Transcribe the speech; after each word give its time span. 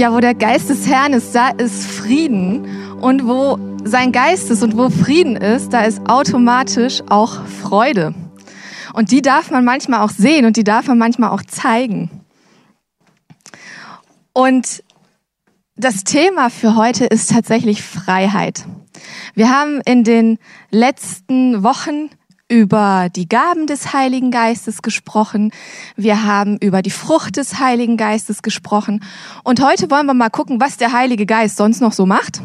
Ja, 0.00 0.14
wo 0.14 0.20
der 0.20 0.34
Geist 0.34 0.70
des 0.70 0.86
Herrn 0.86 1.12
ist, 1.12 1.34
da 1.34 1.50
ist 1.50 1.84
Frieden. 1.84 2.96
Und 3.02 3.26
wo 3.26 3.58
sein 3.84 4.12
Geist 4.12 4.50
ist 4.50 4.62
und 4.62 4.74
wo 4.78 4.88
Frieden 4.88 5.36
ist, 5.36 5.74
da 5.74 5.82
ist 5.82 6.08
automatisch 6.08 7.02
auch 7.10 7.44
Freude. 7.44 8.14
Und 8.94 9.10
die 9.10 9.20
darf 9.20 9.50
man 9.50 9.62
manchmal 9.62 10.00
auch 10.00 10.08
sehen 10.08 10.46
und 10.46 10.56
die 10.56 10.64
darf 10.64 10.86
man 10.86 10.96
manchmal 10.96 11.28
auch 11.28 11.42
zeigen. 11.42 12.08
Und 14.32 14.82
das 15.76 16.02
Thema 16.04 16.48
für 16.48 16.76
heute 16.76 17.04
ist 17.04 17.30
tatsächlich 17.30 17.82
Freiheit. 17.82 18.64
Wir 19.34 19.50
haben 19.50 19.82
in 19.84 20.02
den 20.02 20.38
letzten 20.70 21.62
Wochen 21.62 22.08
über 22.50 23.08
die 23.14 23.28
Gaben 23.28 23.66
des 23.68 23.92
Heiligen 23.92 24.32
Geistes 24.32 24.82
gesprochen. 24.82 25.52
Wir 25.96 26.24
haben 26.24 26.58
über 26.58 26.82
die 26.82 26.90
Frucht 26.90 27.36
des 27.36 27.60
Heiligen 27.60 27.96
Geistes 27.96 28.42
gesprochen. 28.42 29.04
Und 29.44 29.62
heute 29.62 29.88
wollen 29.90 30.06
wir 30.06 30.14
mal 30.14 30.30
gucken, 30.30 30.60
was 30.60 30.76
der 30.76 30.92
Heilige 30.92 31.26
Geist 31.26 31.56
sonst 31.56 31.80
noch 31.80 31.92
so 31.92 32.06
macht. 32.06 32.42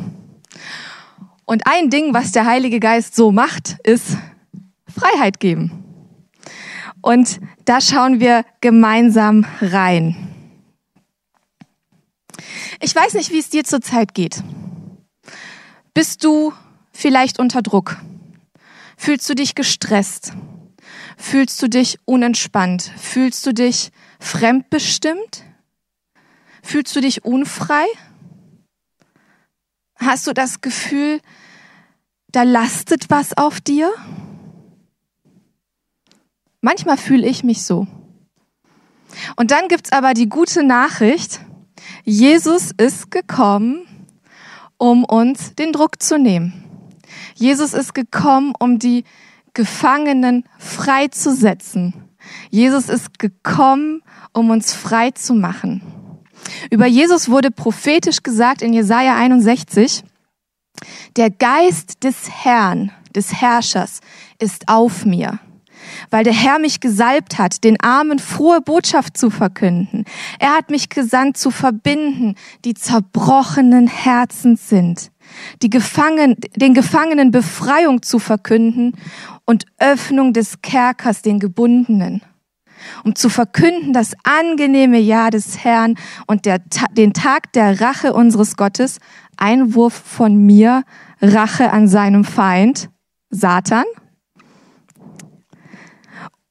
Und 1.43 1.65
ein 1.65 1.89
Ding, 1.89 2.13
was 2.13 2.31
der 2.31 2.45
Heilige 2.45 2.79
Geist 2.79 3.15
so 3.15 3.31
macht, 3.31 3.77
ist 3.83 4.17
Freiheit 4.87 5.39
geben. 5.39 5.83
Und 7.01 7.39
da 7.65 7.81
schauen 7.81 8.19
wir 8.19 8.45
gemeinsam 8.61 9.45
rein. 9.59 10.15
Ich 12.79 12.95
weiß 12.95 13.15
nicht, 13.15 13.31
wie 13.31 13.39
es 13.39 13.49
dir 13.49 13.63
zurzeit 13.63 14.13
geht. 14.13 14.43
Bist 15.95 16.23
du 16.23 16.53
vielleicht 16.91 17.39
unter 17.39 17.63
Druck? 17.63 17.97
Fühlst 18.97 19.29
du 19.29 19.35
dich 19.35 19.55
gestresst? 19.55 20.33
Fühlst 21.17 21.61
du 21.61 21.67
dich 21.67 21.99
unentspannt? 22.05 22.91
Fühlst 22.97 23.45
du 23.45 23.53
dich 23.53 23.91
fremdbestimmt? 24.19 25.43
Fühlst 26.63 26.95
du 26.95 27.01
dich 27.01 27.23
unfrei? 27.25 27.85
Hast 29.95 30.27
du 30.27 30.33
das 30.33 30.61
Gefühl, 30.61 31.21
da 32.27 32.43
lastet 32.43 33.09
was 33.09 33.37
auf 33.37 33.61
dir? 33.61 33.93
Manchmal 36.61 36.97
fühle 36.97 37.27
ich 37.27 37.43
mich 37.43 37.63
so. 37.63 37.87
Und 39.35 39.51
dann 39.51 39.67
gibt's 39.67 39.91
aber 39.91 40.13
die 40.13 40.27
gute 40.27 40.63
Nachricht, 40.63 41.39
Jesus 42.03 42.71
ist 42.77 43.11
gekommen, 43.11 43.87
um 44.77 45.05
uns 45.05 45.55
den 45.55 45.71
Druck 45.71 46.01
zu 46.01 46.17
nehmen. 46.17 46.63
Jesus 47.35 47.73
ist 47.73 47.93
gekommen, 47.93 48.53
um 48.59 48.79
die 48.79 49.03
Gefangenen 49.53 50.45
freizusetzen. 50.57 51.93
Jesus 52.49 52.89
ist 52.89 53.19
gekommen, 53.19 54.01
um 54.33 54.49
uns 54.49 54.73
frei 54.73 55.11
zu 55.11 55.33
machen. 55.33 55.81
Über 56.71 56.85
Jesus 56.85 57.29
wurde 57.29 57.51
prophetisch 57.51 58.23
gesagt 58.23 58.61
in 58.61 58.73
Jesaja 58.73 59.15
61, 59.15 60.03
der 61.15 61.29
Geist 61.29 62.03
des 62.03 62.29
Herrn, 62.43 62.91
des 63.15 63.41
Herrschers 63.41 64.01
ist 64.39 64.67
auf 64.67 65.05
mir 65.05 65.39
weil 66.09 66.23
der 66.23 66.33
Herr 66.33 66.59
mich 66.59 66.79
gesalbt 66.79 67.37
hat, 67.37 67.63
den 67.63 67.79
Armen 67.81 68.19
frohe 68.19 68.61
Botschaft 68.61 69.17
zu 69.17 69.29
verkünden. 69.29 70.05
Er 70.39 70.53
hat 70.53 70.69
mich 70.69 70.89
gesandt 70.89 71.37
zu 71.37 71.51
verbinden, 71.51 72.35
die 72.63 72.73
zerbrochenen 72.73 73.87
Herzens 73.87 74.69
sind, 74.69 75.11
die 75.61 75.69
Gefangen, 75.69 76.35
den 76.55 76.73
Gefangenen 76.73 77.31
Befreiung 77.31 78.01
zu 78.01 78.19
verkünden 78.19 78.93
und 79.45 79.65
Öffnung 79.77 80.33
des 80.33 80.61
Kerkers 80.61 81.21
den 81.21 81.39
Gebundenen 81.39 82.21
um 83.03 83.15
zu 83.15 83.29
verkünden 83.29 83.93
das 83.93 84.13
angenehme 84.23 84.99
Jahr 84.99 85.31
des 85.31 85.63
Herrn 85.63 85.95
und 86.27 86.45
der, 86.45 86.59
den 86.91 87.13
Tag 87.13 87.53
der 87.53 87.81
Rache 87.81 88.13
unseres 88.13 88.57
Gottes, 88.57 88.99
Einwurf 89.37 89.93
von 89.93 90.37
mir, 90.37 90.83
Rache 91.21 91.71
an 91.71 91.87
seinem 91.87 92.23
Feind, 92.23 92.89
Satan, 93.29 93.85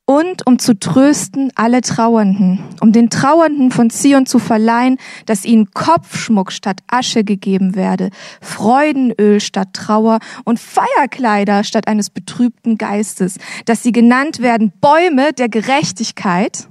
und 0.06 0.46
um 0.46 0.58
zu 0.58 0.78
trösten 0.78 1.50
alle 1.54 1.80
Trauernden, 1.80 2.62
um 2.80 2.92
den 2.92 3.08
Trauernden 3.08 3.70
von 3.70 3.88
Zion 3.88 4.26
zu 4.26 4.38
verleihen, 4.38 4.98
dass 5.24 5.44
ihnen 5.44 5.70
Kopfschmuck 5.72 6.52
statt 6.52 6.80
Asche 6.88 7.24
gegeben 7.24 7.74
werde, 7.74 8.10
Freudenöl 8.40 9.40
statt 9.40 9.70
Trauer 9.72 10.18
und 10.44 10.60
Feierkleider 10.60 11.64
statt 11.64 11.88
eines 11.88 12.10
betrübten 12.10 12.76
Geistes, 12.76 13.38
dass 13.64 13.82
sie 13.82 13.92
genannt 13.92 14.40
werden 14.40 14.72
Bäume 14.80 15.32
der 15.32 15.48
Gerechtigkeit, 15.48 16.68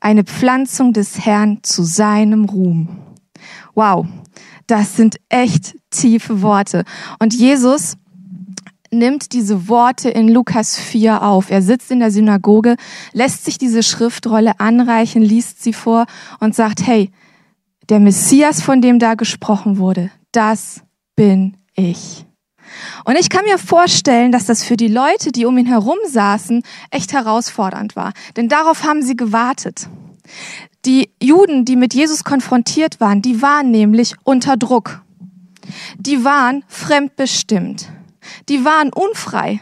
eine 0.00 0.24
Pflanzung 0.24 0.92
des 0.92 1.24
Herrn 1.24 1.58
zu 1.62 1.82
seinem 1.82 2.46
Ruhm. 2.46 2.98
Wow, 3.74 4.06
das 4.66 4.96
sind 4.96 5.16
echt 5.28 5.76
tiefe 5.90 6.40
Worte. 6.40 6.84
Und 7.18 7.34
Jesus 7.34 7.96
nimmt 8.98 9.32
diese 9.32 9.68
Worte 9.68 10.08
in 10.08 10.28
Lukas 10.28 10.76
4 10.78 11.22
auf. 11.22 11.50
Er 11.50 11.62
sitzt 11.62 11.90
in 11.90 12.00
der 12.00 12.10
Synagoge, 12.10 12.76
lässt 13.12 13.44
sich 13.44 13.58
diese 13.58 13.82
Schriftrolle 13.82 14.60
anreichen, 14.60 15.22
liest 15.22 15.62
sie 15.62 15.72
vor 15.72 16.06
und 16.40 16.54
sagt, 16.54 16.86
hey, 16.86 17.10
der 17.88 18.00
Messias, 18.00 18.62
von 18.62 18.80
dem 18.80 18.98
da 18.98 19.14
gesprochen 19.14 19.78
wurde, 19.78 20.10
das 20.32 20.82
bin 21.16 21.56
ich. 21.74 22.24
Und 23.04 23.18
ich 23.18 23.28
kann 23.28 23.44
mir 23.44 23.58
vorstellen, 23.58 24.32
dass 24.32 24.46
das 24.46 24.64
für 24.64 24.76
die 24.76 24.88
Leute, 24.88 25.32
die 25.32 25.44
um 25.44 25.58
ihn 25.58 25.66
herum 25.66 25.98
saßen, 26.08 26.62
echt 26.90 27.12
herausfordernd 27.12 27.94
war. 27.94 28.12
Denn 28.36 28.48
darauf 28.48 28.84
haben 28.84 29.02
sie 29.02 29.16
gewartet. 29.16 29.88
Die 30.86 31.10
Juden, 31.22 31.64
die 31.64 31.76
mit 31.76 31.94
Jesus 31.94 32.24
konfrontiert 32.24 33.00
waren, 33.00 33.22
die 33.22 33.42
waren 33.42 33.70
nämlich 33.70 34.14
unter 34.24 34.56
Druck. 34.56 35.02
Die 35.98 36.24
waren 36.24 36.64
fremdbestimmt 36.68 37.88
die 38.48 38.64
waren 38.64 38.92
unfrei. 38.92 39.60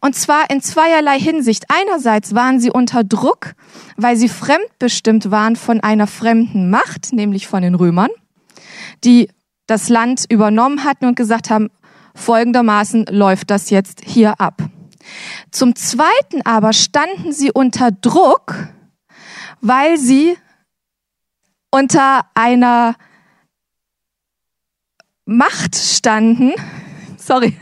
Und 0.00 0.14
zwar 0.14 0.50
in 0.50 0.60
zweierlei 0.60 1.18
Hinsicht. 1.18 1.64
Einerseits 1.68 2.34
waren 2.34 2.60
sie 2.60 2.70
unter 2.70 3.04
Druck, 3.04 3.54
weil 3.96 4.16
sie 4.16 4.28
fremdbestimmt 4.28 5.30
waren 5.30 5.56
von 5.56 5.80
einer 5.80 6.06
fremden 6.06 6.70
Macht, 6.70 7.12
nämlich 7.12 7.46
von 7.46 7.62
den 7.62 7.74
Römern, 7.74 8.10
die 9.04 9.28
das 9.66 9.88
Land 9.88 10.24
übernommen 10.28 10.84
hatten 10.84 11.06
und 11.06 11.16
gesagt 11.16 11.50
haben, 11.50 11.70
folgendermaßen 12.14 13.06
läuft 13.10 13.50
das 13.50 13.70
jetzt 13.70 14.02
hier 14.04 14.40
ab. 14.40 14.62
Zum 15.50 15.74
Zweiten 15.76 16.42
aber 16.44 16.72
standen 16.72 17.32
sie 17.32 17.50
unter 17.52 17.90
Druck, 17.90 18.68
weil 19.60 19.98
sie 19.98 20.36
unter 21.70 22.22
einer 22.34 22.96
Macht 25.24 25.76
standen, 25.76 26.52
Sorry, 27.20 27.56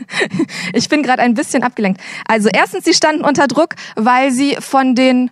ich 0.73 0.87
bin 0.87 1.03
gerade 1.03 1.21
ein 1.21 1.33
bisschen 1.33 1.63
abgelenkt. 1.63 2.01
Also 2.27 2.49
erstens, 2.49 2.85
sie 2.85 2.93
standen 2.93 3.25
unter 3.25 3.47
Druck, 3.47 3.75
weil 3.95 4.31
sie 4.31 4.55
von 4.59 4.95
den 4.95 5.31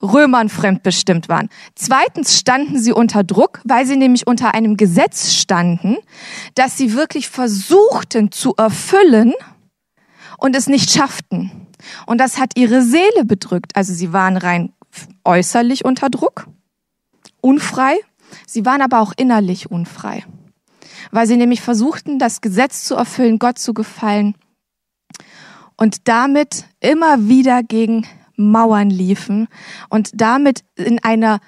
Römern 0.00 0.48
fremdbestimmt 0.48 1.28
waren. 1.28 1.48
Zweitens 1.74 2.38
standen 2.38 2.78
sie 2.78 2.92
unter 2.92 3.24
Druck, 3.24 3.60
weil 3.64 3.84
sie 3.84 3.96
nämlich 3.96 4.28
unter 4.28 4.54
einem 4.54 4.76
Gesetz 4.76 5.34
standen, 5.34 5.96
das 6.54 6.76
sie 6.76 6.94
wirklich 6.94 7.28
versuchten 7.28 8.30
zu 8.30 8.54
erfüllen 8.56 9.34
und 10.38 10.54
es 10.54 10.68
nicht 10.68 10.92
schafften. 10.92 11.66
Und 12.06 12.18
das 12.18 12.38
hat 12.38 12.52
ihre 12.56 12.82
Seele 12.82 13.24
bedrückt. 13.24 13.74
Also 13.74 13.92
sie 13.92 14.12
waren 14.12 14.36
rein 14.36 14.72
äußerlich 15.24 15.84
unter 15.84 16.10
Druck, 16.10 16.46
unfrei. 17.40 17.96
Sie 18.46 18.64
waren 18.64 18.82
aber 18.82 19.00
auch 19.00 19.12
innerlich 19.16 19.68
unfrei 19.70 20.24
weil 21.10 21.26
sie 21.26 21.36
nämlich 21.36 21.60
versuchten, 21.60 22.18
das 22.18 22.40
Gesetz 22.40 22.84
zu 22.84 22.94
erfüllen, 22.94 23.38
Gott 23.38 23.58
zu 23.58 23.74
gefallen 23.74 24.34
und 25.76 26.08
damit 26.08 26.66
immer 26.80 27.28
wieder 27.28 27.62
gegen 27.62 28.06
Mauern 28.36 28.90
liefen 28.90 29.48
und 29.88 30.10
damit 30.14 30.64
in 30.76 31.02
einer 31.02 31.40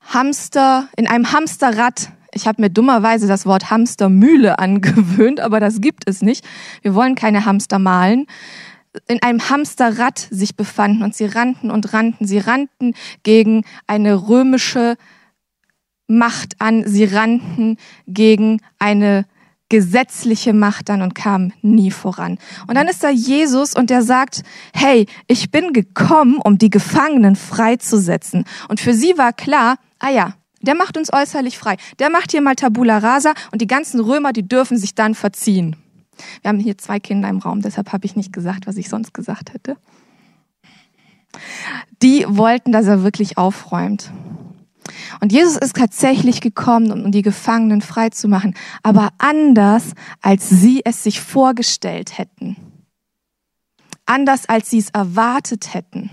Hamster, 0.00 0.88
in 0.96 1.06
einem 1.08 1.32
Hamsterrad 1.32 2.12
ich 2.32 2.46
habe 2.46 2.60
mir 2.60 2.70
dummerweise 2.70 3.26
das 3.26 3.46
Wort 3.46 3.70
Hamstermühle 3.70 4.58
angewöhnt, 4.58 5.40
aber 5.40 5.60
das 5.60 5.80
gibt 5.80 6.08
es 6.08 6.22
nicht. 6.22 6.46
Wir 6.82 6.94
wollen 6.94 7.14
keine 7.14 7.44
Hamster 7.44 7.78
malen. 7.78 8.26
In 9.06 9.22
einem 9.22 9.48
Hamsterrad 9.48 10.18
sich 10.30 10.56
befanden 10.56 11.02
und 11.02 11.14
sie 11.14 11.26
rannten 11.26 11.70
und 11.70 11.92
rannten. 11.92 12.26
Sie 12.26 12.38
rannten 12.38 12.94
gegen 13.22 13.64
eine 13.86 14.28
römische 14.28 14.96
Macht 16.08 16.60
an. 16.60 16.84
Sie 16.86 17.04
rannten 17.04 17.76
gegen 18.06 18.60
eine 18.78 19.26
gesetzliche 19.68 20.54
Macht 20.54 20.90
an 20.90 21.02
und 21.02 21.14
kamen 21.14 21.52
nie 21.62 21.90
voran. 21.90 22.38
Und 22.66 22.74
dann 22.74 22.88
ist 22.88 23.04
da 23.04 23.10
Jesus 23.10 23.74
und 23.74 23.90
der 23.90 24.02
sagt, 24.02 24.42
hey, 24.72 25.06
ich 25.26 25.50
bin 25.50 25.72
gekommen, 25.72 26.38
um 26.38 26.58
die 26.58 26.70
Gefangenen 26.70 27.36
freizusetzen. 27.36 28.44
Und 28.68 28.80
für 28.80 28.94
sie 28.94 29.18
war 29.18 29.32
klar, 29.32 29.76
ah 29.98 30.10
ja, 30.10 30.34
der 30.62 30.74
macht 30.74 30.96
uns 30.96 31.12
äußerlich 31.12 31.58
frei. 31.58 31.76
Der 31.98 32.10
macht 32.10 32.32
hier 32.32 32.40
mal 32.40 32.54
Tabula 32.54 32.98
rasa 32.98 33.34
und 33.52 33.60
die 33.60 33.66
ganzen 33.66 34.00
Römer, 34.00 34.32
die 34.32 34.48
dürfen 34.48 34.76
sich 34.76 34.94
dann 34.94 35.14
verziehen. 35.14 35.76
Wir 36.42 36.48
haben 36.48 36.58
hier 36.58 36.78
zwei 36.78 36.98
Kinder 36.98 37.28
im 37.28 37.38
Raum, 37.38 37.60
deshalb 37.60 37.92
habe 37.92 38.06
ich 38.06 38.16
nicht 38.16 38.32
gesagt, 38.32 38.66
was 38.66 38.76
ich 38.76 38.88
sonst 38.88 39.14
gesagt 39.14 39.52
hätte. 39.52 39.76
Die 42.02 42.24
wollten, 42.26 42.72
dass 42.72 42.86
er 42.86 43.04
wirklich 43.04 43.38
aufräumt. 43.38 44.10
Und 45.20 45.32
Jesus 45.32 45.56
ist 45.56 45.76
tatsächlich 45.76 46.40
gekommen, 46.40 46.92
um 46.92 47.12
die 47.12 47.22
Gefangenen 47.22 47.80
frei 47.80 48.10
zu 48.10 48.28
machen, 48.28 48.54
aber 48.82 49.10
anders, 49.18 49.92
als 50.22 50.48
sie 50.48 50.82
es 50.84 51.02
sich 51.02 51.20
vorgestellt 51.20 52.18
hätten. 52.18 52.56
Anders, 54.06 54.48
als 54.48 54.70
sie 54.70 54.78
es 54.78 54.90
erwartet 54.90 55.74
hätten. 55.74 56.10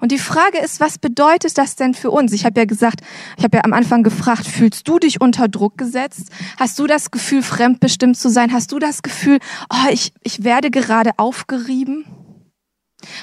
Und 0.00 0.12
die 0.12 0.18
Frage 0.18 0.58
ist, 0.58 0.80
was 0.80 0.98
bedeutet 0.98 1.58
das 1.58 1.76
denn 1.76 1.94
für 1.94 2.10
uns? 2.10 2.32
Ich 2.32 2.44
habe 2.44 2.60
ja 2.60 2.66
gesagt, 2.66 3.00
ich 3.36 3.44
habe 3.44 3.58
ja 3.58 3.64
am 3.64 3.72
Anfang 3.72 4.02
gefragt, 4.02 4.46
fühlst 4.46 4.88
du 4.88 4.98
dich 4.98 5.20
unter 5.20 5.48
Druck 5.48 5.76
gesetzt? 5.76 6.30
Hast 6.58 6.78
du 6.78 6.86
das 6.86 7.10
Gefühl, 7.10 7.42
fremdbestimmt 7.42 8.16
zu 8.16 8.30
sein? 8.30 8.52
Hast 8.52 8.72
du 8.72 8.78
das 8.78 9.02
Gefühl, 9.02 9.38
oh, 9.70 9.90
ich, 9.90 10.12
ich 10.22 10.44
werde 10.44 10.70
gerade 10.70 11.10
aufgerieben? 11.18 12.04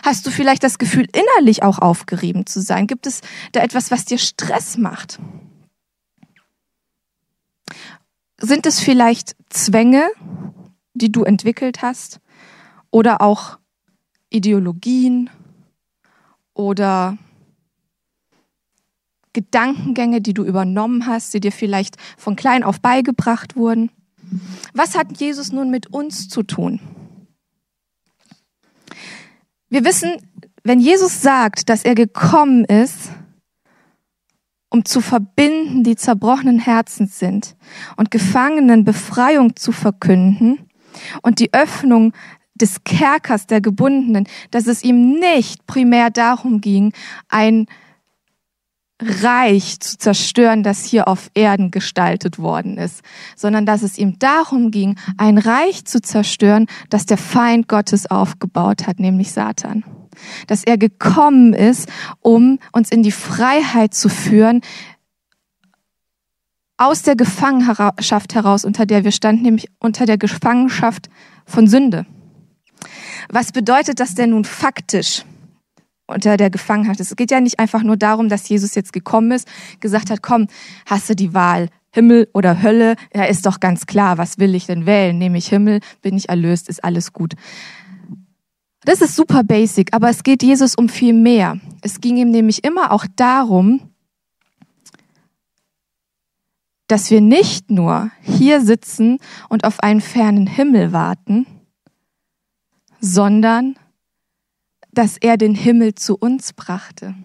Hast 0.04 0.26
du 0.26 0.32
vielleicht 0.32 0.64
das 0.64 0.78
Gefühl, 0.78 1.08
innerlich 1.12 1.64
auch 1.64 1.80
aufgerieben 1.80 2.46
zu 2.46 2.62
sein? 2.62 2.88
Gibt 2.88 3.08
es 3.08 3.22
da 3.52 3.62
etwas, 3.62 3.92
was 3.92 4.06
dir 4.06 4.18
Stress 4.18 4.78
macht? 4.78 5.20
Sind 8.40 8.66
es 8.66 8.80
vielleicht 8.80 9.36
Zwänge, 9.50 10.10
die 10.94 11.12
du 11.12 11.24
entwickelt 11.24 11.82
hast? 11.82 12.20
Oder 12.92 13.22
auch 13.22 13.58
Ideologien 14.30 15.30
oder 16.54 17.18
Gedankengänge, 19.34 20.22
die 20.22 20.34
du 20.34 20.44
übernommen 20.44 21.08
hast, 21.08 21.34
die 21.34 21.40
dir 21.40 21.52
vielleicht 21.52 21.98
von 22.18 22.36
klein 22.36 22.64
auf 22.64 22.82
beigebracht 22.82 23.56
wurden. 23.56 23.90
Was 24.74 24.96
hat 24.96 25.20
Jesus 25.20 25.52
nun 25.52 25.70
mit 25.72 25.88
uns 25.88 26.30
zu 26.30 26.44
tun? 26.44 26.80
Wir 29.74 29.84
wissen, 29.86 30.18
wenn 30.64 30.80
Jesus 30.80 31.24
sagt, 31.24 31.68
dass 31.68 31.84
er 31.84 31.96
gekommen 31.96 32.64
ist, 32.64 33.10
um 34.70 34.86
zu 34.86 35.02
verbinden, 35.02 35.84
die 35.84 35.96
zerbrochenen 35.96 36.60
Herzen 36.60 37.08
sind 37.08 37.56
und 37.98 38.12
Gefangenen 38.12 38.84
Befreiung 38.84 39.56
zu 39.56 39.72
verkünden 39.72 40.70
und 41.24 41.40
die 41.40 41.56
Öffnung 41.56 42.14
des 42.54 42.84
Kerkers 42.84 43.48
der 43.48 43.62
Gebundenen, 43.62 44.28
dass 44.52 44.68
es 44.68 44.84
ihm 44.84 45.16
nicht 45.16 45.66
primär 45.66 46.12
darum 46.12 46.62
ging, 46.62 46.94
ein 47.28 47.66
Reich 49.02 49.80
zu 49.80 49.98
zerstören, 49.98 50.64
das 50.64 50.86
hier 50.86 51.08
auf 51.08 51.30
Erden 51.34 51.72
gestaltet 51.72 52.40
worden 52.40 52.78
ist, 52.78 53.02
sondern 53.36 53.66
dass 53.66 53.82
es 53.82 53.98
ihm 53.98 54.20
darum 54.20 54.72
ging, 54.72 54.98
ein 55.18 55.38
Reich 55.38 55.86
zu 55.86 56.02
zerstören, 56.02 56.68
das 56.90 57.06
der 57.06 57.18
Feind 57.18 57.68
Gottes 57.68 58.10
aufgebaut 58.10 58.88
hat, 58.88 59.00
nämlich 59.00 59.32
Satan. 59.32 59.84
Dass 60.48 60.64
er 60.64 60.78
gekommen 60.78 61.54
ist, 61.54 61.90
um 62.20 62.60
uns 62.72 62.92
in 62.92 63.04
die 63.04 63.12
Freiheit 63.12 63.94
zu 63.94 64.10
führen, 64.10 64.62
aus 66.78 67.02
der 67.02 67.16
Gefangenschaft 67.16 68.36
heraus, 68.36 68.66
unter 68.66 68.86
der 68.86 69.04
wir 69.04 69.12
standen, 69.12 69.44
nämlich 69.44 69.70
unter 69.80 70.06
der 70.06 70.18
Gefangenschaft 70.18 71.10
von 71.46 71.68
Sünde. 71.68 72.06
Was 73.30 73.52
bedeutet 73.52 74.00
das 74.00 74.16
denn 74.16 74.32
nun 74.32 74.46
faktisch? 74.46 75.24
Unter 76.08 76.38
der 76.38 76.50
Gefangenheit. 76.50 77.00
Es 77.00 77.16
geht 77.16 77.32
ja 77.32 77.40
nicht 77.40 77.60
einfach 77.60 77.84
nur 77.84 77.98
darum, 77.98 78.30
dass 78.30 78.48
Jesus 78.50 78.76
jetzt 78.76 78.94
gekommen 78.94 79.32
ist, 79.32 79.48
gesagt 79.80 80.10
hat, 80.10 80.22
komm, 80.22 80.48
hast 80.86 81.10
du 81.10 81.16
die 81.16 81.34
Wahl, 81.34 81.70
Himmel 81.92 82.28
oder 82.34 82.62
Hölle? 82.62 82.96
Ja, 83.14 83.24
ist 83.26 83.46
doch 83.46 83.60
ganz 83.60 83.86
klar, 83.86 84.18
was 84.18 84.40
will 84.40 84.56
ich 84.56 84.66
denn 84.66 84.86
wählen? 84.86 85.18
Nehme 85.18 85.38
ich 85.38 85.48
Himmel, 85.48 85.80
bin 86.02 86.18
ich 86.18 86.30
erlöst, 86.30 86.70
ist 86.70 86.84
alles 86.84 87.14
gut. 87.14 87.34
Das 88.86 89.02
ist 89.02 89.16
super 89.16 89.44
basic, 89.44 89.94
aber 89.94 90.10
es 90.10 90.24
geht 90.24 90.44
Jesus 90.44 90.76
um 90.76 90.90
viel 90.90 91.14
mehr. 91.14 91.58
Es 91.82 92.02
ging 92.02 92.18
ihm 92.18 92.32
nämlich 92.32 92.66
immer 92.66 92.92
auch 92.92 93.06
darum, 93.16 93.94
dass 96.88 97.10
wir 97.10 97.22
nicht 97.22 97.72
nur 97.72 98.12
hier 98.22 98.60
sitzen 98.60 99.20
und 99.48 99.64
auf 99.64 99.80
einen 99.80 100.02
fernen 100.02 100.48
Himmel 100.48 100.92
warten, 100.92 101.48
sondern 103.00 103.76
dass 104.94 105.18
er 105.18 105.38
den 105.38 105.56
Himmel 105.56 105.96
zu 105.96 106.16
uns 106.16 106.54
brachte, 106.54 107.16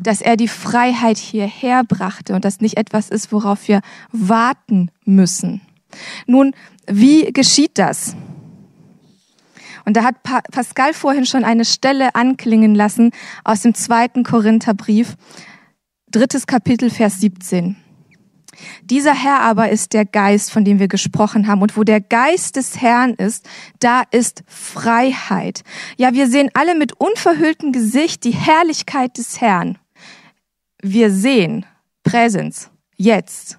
dass 0.00 0.20
er 0.20 0.36
die 0.36 0.48
Freiheit 0.48 1.18
hierher 1.18 1.84
brachte 1.84 2.34
und 2.34 2.44
das 2.44 2.60
nicht 2.60 2.76
etwas 2.76 3.08
ist, 3.10 3.32
worauf 3.32 3.68
wir 3.68 3.80
warten 4.12 4.90
müssen. 5.04 5.60
Nun, 6.26 6.54
wie 6.86 7.32
geschieht 7.32 7.78
das? 7.78 8.16
Und 9.84 9.96
da 9.96 10.02
hat 10.02 10.22
Pascal 10.22 10.92
vorhin 10.94 11.26
schon 11.26 11.44
eine 11.44 11.64
Stelle 11.64 12.14
anklingen 12.14 12.74
lassen 12.74 13.12
aus 13.44 13.62
dem 13.62 13.74
zweiten 13.74 14.24
Korintherbrief, 14.24 15.16
drittes 16.10 16.46
Kapitel, 16.46 16.90
Vers 16.90 17.20
17. 17.20 17.76
Dieser 18.82 19.14
Herr 19.14 19.40
aber 19.40 19.70
ist 19.70 19.92
der 19.92 20.04
Geist, 20.04 20.50
von 20.50 20.64
dem 20.64 20.78
wir 20.78 20.88
gesprochen 20.88 21.46
haben. 21.46 21.62
Und 21.62 21.76
wo 21.76 21.84
der 21.84 22.00
Geist 22.00 22.56
des 22.56 22.80
Herrn 22.80 23.14
ist, 23.14 23.48
da 23.80 24.02
ist 24.10 24.42
Freiheit. 24.46 25.62
Ja, 25.96 26.12
wir 26.14 26.28
sehen 26.28 26.50
alle 26.54 26.74
mit 26.74 26.92
unverhülltem 26.94 27.72
Gesicht 27.72 28.24
die 28.24 28.34
Herrlichkeit 28.34 29.18
des 29.18 29.40
Herrn. 29.40 29.78
Wir 30.82 31.10
sehen 31.10 31.66
Präsenz 32.04 32.70
jetzt. 32.96 33.58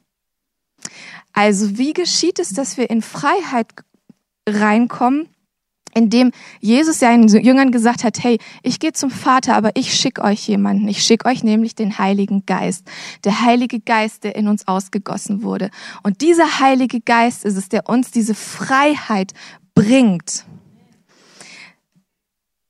Also 1.33 1.77
wie 1.77 1.93
geschieht 1.93 2.39
es, 2.39 2.49
dass 2.49 2.77
wir 2.77 2.89
in 2.89 3.01
Freiheit 3.01 3.67
reinkommen, 4.47 5.27
indem 5.93 6.31
Jesus 6.59 6.99
ja 7.01 7.15
den 7.15 7.27
Jüngern 7.27 7.71
gesagt 7.71 8.03
hat, 8.03 8.23
hey, 8.23 8.39
ich 8.63 8.79
gehe 8.79 8.93
zum 8.93 9.11
Vater, 9.11 9.55
aber 9.55 9.71
ich 9.75 9.93
schicke 9.93 10.21
euch 10.23 10.47
jemanden. 10.47 10.87
Ich 10.87 11.03
schicke 11.03 11.27
euch 11.27 11.43
nämlich 11.43 11.75
den 11.75 11.97
Heiligen 11.97 12.45
Geist. 12.45 12.85
Der 13.23 13.41
Heilige 13.41 13.79
Geist, 13.79 14.23
der 14.23 14.35
in 14.35 14.47
uns 14.47 14.67
ausgegossen 14.67 15.43
wurde. 15.43 15.69
Und 16.03 16.21
dieser 16.21 16.59
Heilige 16.59 17.01
Geist 17.01 17.45
ist 17.45 17.57
es, 17.57 17.69
der 17.69 17.89
uns 17.89 18.11
diese 18.11 18.35
Freiheit 18.35 19.33
bringt. 19.75 20.45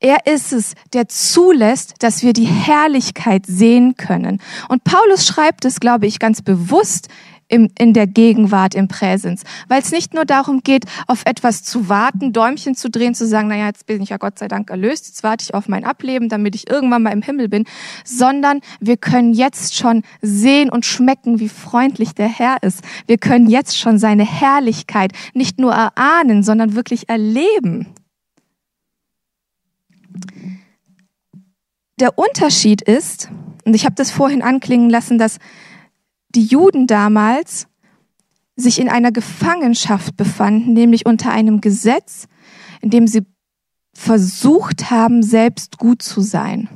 Er 0.04 0.26
ist 0.26 0.52
es, 0.52 0.74
der 0.94 1.08
zulässt, 1.08 1.94
dass 2.00 2.24
wir 2.24 2.34
die 2.34 2.46
Herrlichkeit 2.46 3.46
sehen 3.46 3.96
können. 3.98 4.42
Und 4.68 4.84
Paulus 4.84 5.28
schreibt 5.28 5.64
es, 5.64 5.80
glaube 5.80 6.08
ich, 6.08 6.18
ganz 6.18 6.42
bewusst 6.42 7.08
im, 7.52 7.70
in 7.78 7.94
der 7.94 8.08
Gegenwart, 8.08 8.74
im 8.74 8.88
Präsens. 8.88 9.44
Weil 9.68 9.82
es 9.82 9.92
nicht 9.92 10.14
nur 10.14 10.26
darum 10.26 10.62
geht, 10.64 10.86
auf 11.08 11.24
etwas 11.26 11.64
zu 11.64 11.90
warten, 11.90 12.34
Däumchen 12.34 12.76
zu 12.76 12.90
drehen, 12.90 13.14
zu 13.14 13.28
sagen, 13.28 13.50
naja, 13.50 13.68
jetzt 13.68 13.86
bin 13.86 14.02
ich 14.02 14.10
ja 14.10 14.18
Gott 14.18 14.40
sei 14.40 14.48
Dank 14.48 14.70
erlöst, 14.70 15.08
jetzt 15.08 15.24
warte 15.24 15.44
ich 15.44 15.54
auf 15.54 15.68
mein 15.68 15.84
Ableben, 15.84 16.30
damit 16.30 16.56
ich 16.56 16.70
irgendwann 16.70 17.04
mal 17.04 17.12
im 17.12 17.22
Himmel 17.22 17.50
bin, 17.50 17.66
sondern 18.06 18.62
wir 18.80 18.98
können 18.98 19.34
jetzt 19.34 19.76
schon 19.76 20.04
sehen 20.22 20.70
und 20.70 20.86
schmecken, 20.86 21.40
wie 21.40 21.50
freundlich 21.50 22.16
der 22.16 22.28
Herr 22.28 22.64
ist. 22.64 22.82
Wir 23.06 23.18
können 23.18 23.50
jetzt 23.50 23.78
schon 23.78 24.00
seine 24.00 24.26
Herrlichkeit 24.26 25.12
nicht 25.34 25.60
nur 25.60 25.74
erahnen, 25.74 26.44
sondern 26.44 26.76
wirklich 26.76 27.10
erleben. 27.10 27.88
Der 32.00 32.18
Unterschied 32.18 32.82
ist, 32.82 33.30
und 33.66 33.76
ich 33.76 33.86
habe 33.86 33.96
das 33.96 34.10
vorhin 34.10 34.42
anklingen 34.42 34.90
lassen, 34.90 35.18
dass 35.18 35.38
die 36.36 36.46
Juden 36.46 36.88
damals 36.88 37.68
sich 38.56 38.80
in 38.80 38.90
einer 38.90 39.12
Gefangenschaft 39.12 40.16
befanden, 40.18 40.74
nämlich 40.74 41.06
unter 41.06 41.32
einem 41.32 41.62
Gesetz, 41.62 42.28
in 42.82 42.90
dem 42.90 43.08
sie 43.08 43.24
versucht 43.94 44.92
haben, 44.92 45.24
selbst 45.24 45.78
gut 45.78 46.02
zu 46.02 46.22
sein. 46.22 46.70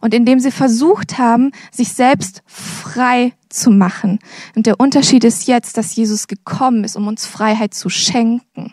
Und 0.00 0.14
indem 0.14 0.40
sie 0.40 0.50
versucht 0.50 1.18
haben, 1.18 1.52
sich 1.70 1.92
selbst 1.92 2.42
frei 2.46 3.32
zu 3.48 3.70
machen. 3.70 4.18
Und 4.54 4.66
der 4.66 4.80
Unterschied 4.80 5.22
ist 5.24 5.46
jetzt, 5.46 5.76
dass 5.76 5.94
Jesus 5.94 6.26
gekommen 6.26 6.84
ist, 6.84 6.96
um 6.96 7.06
uns 7.06 7.26
Freiheit 7.26 7.72
zu 7.72 7.88
schenken. 7.88 8.72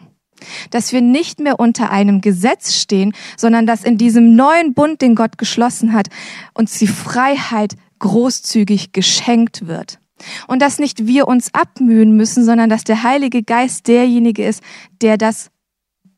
Dass 0.72 0.92
wir 0.92 1.02
nicht 1.02 1.40
mehr 1.40 1.60
unter 1.60 1.92
einem 1.92 2.20
Gesetz 2.20 2.74
stehen, 2.74 3.14
sondern 3.38 3.66
dass 3.66 3.84
in 3.84 3.98
diesem 3.98 4.36
neuen 4.36 4.74
Bund, 4.74 5.02
den 5.02 5.16
Gott 5.16 5.38
geschlossen 5.38 5.94
hat, 5.94 6.10
uns 6.54 6.80
die 6.80 6.88
Freiheit 6.88 7.76
großzügig 8.04 8.92
geschenkt 8.92 9.66
wird. 9.66 10.00
Und 10.48 10.62
dass 10.62 10.78
nicht 10.78 11.08
wir 11.08 11.28
uns 11.28 11.54
abmühen 11.54 12.18
müssen, 12.18 12.44
sondern 12.44 12.70
dass 12.70 12.84
der 12.84 13.04
Heilige 13.04 13.44
Geist 13.44 13.88
derjenige 13.88 14.46
ist, 14.46 14.62
der 15.02 15.18
das, 15.18 15.52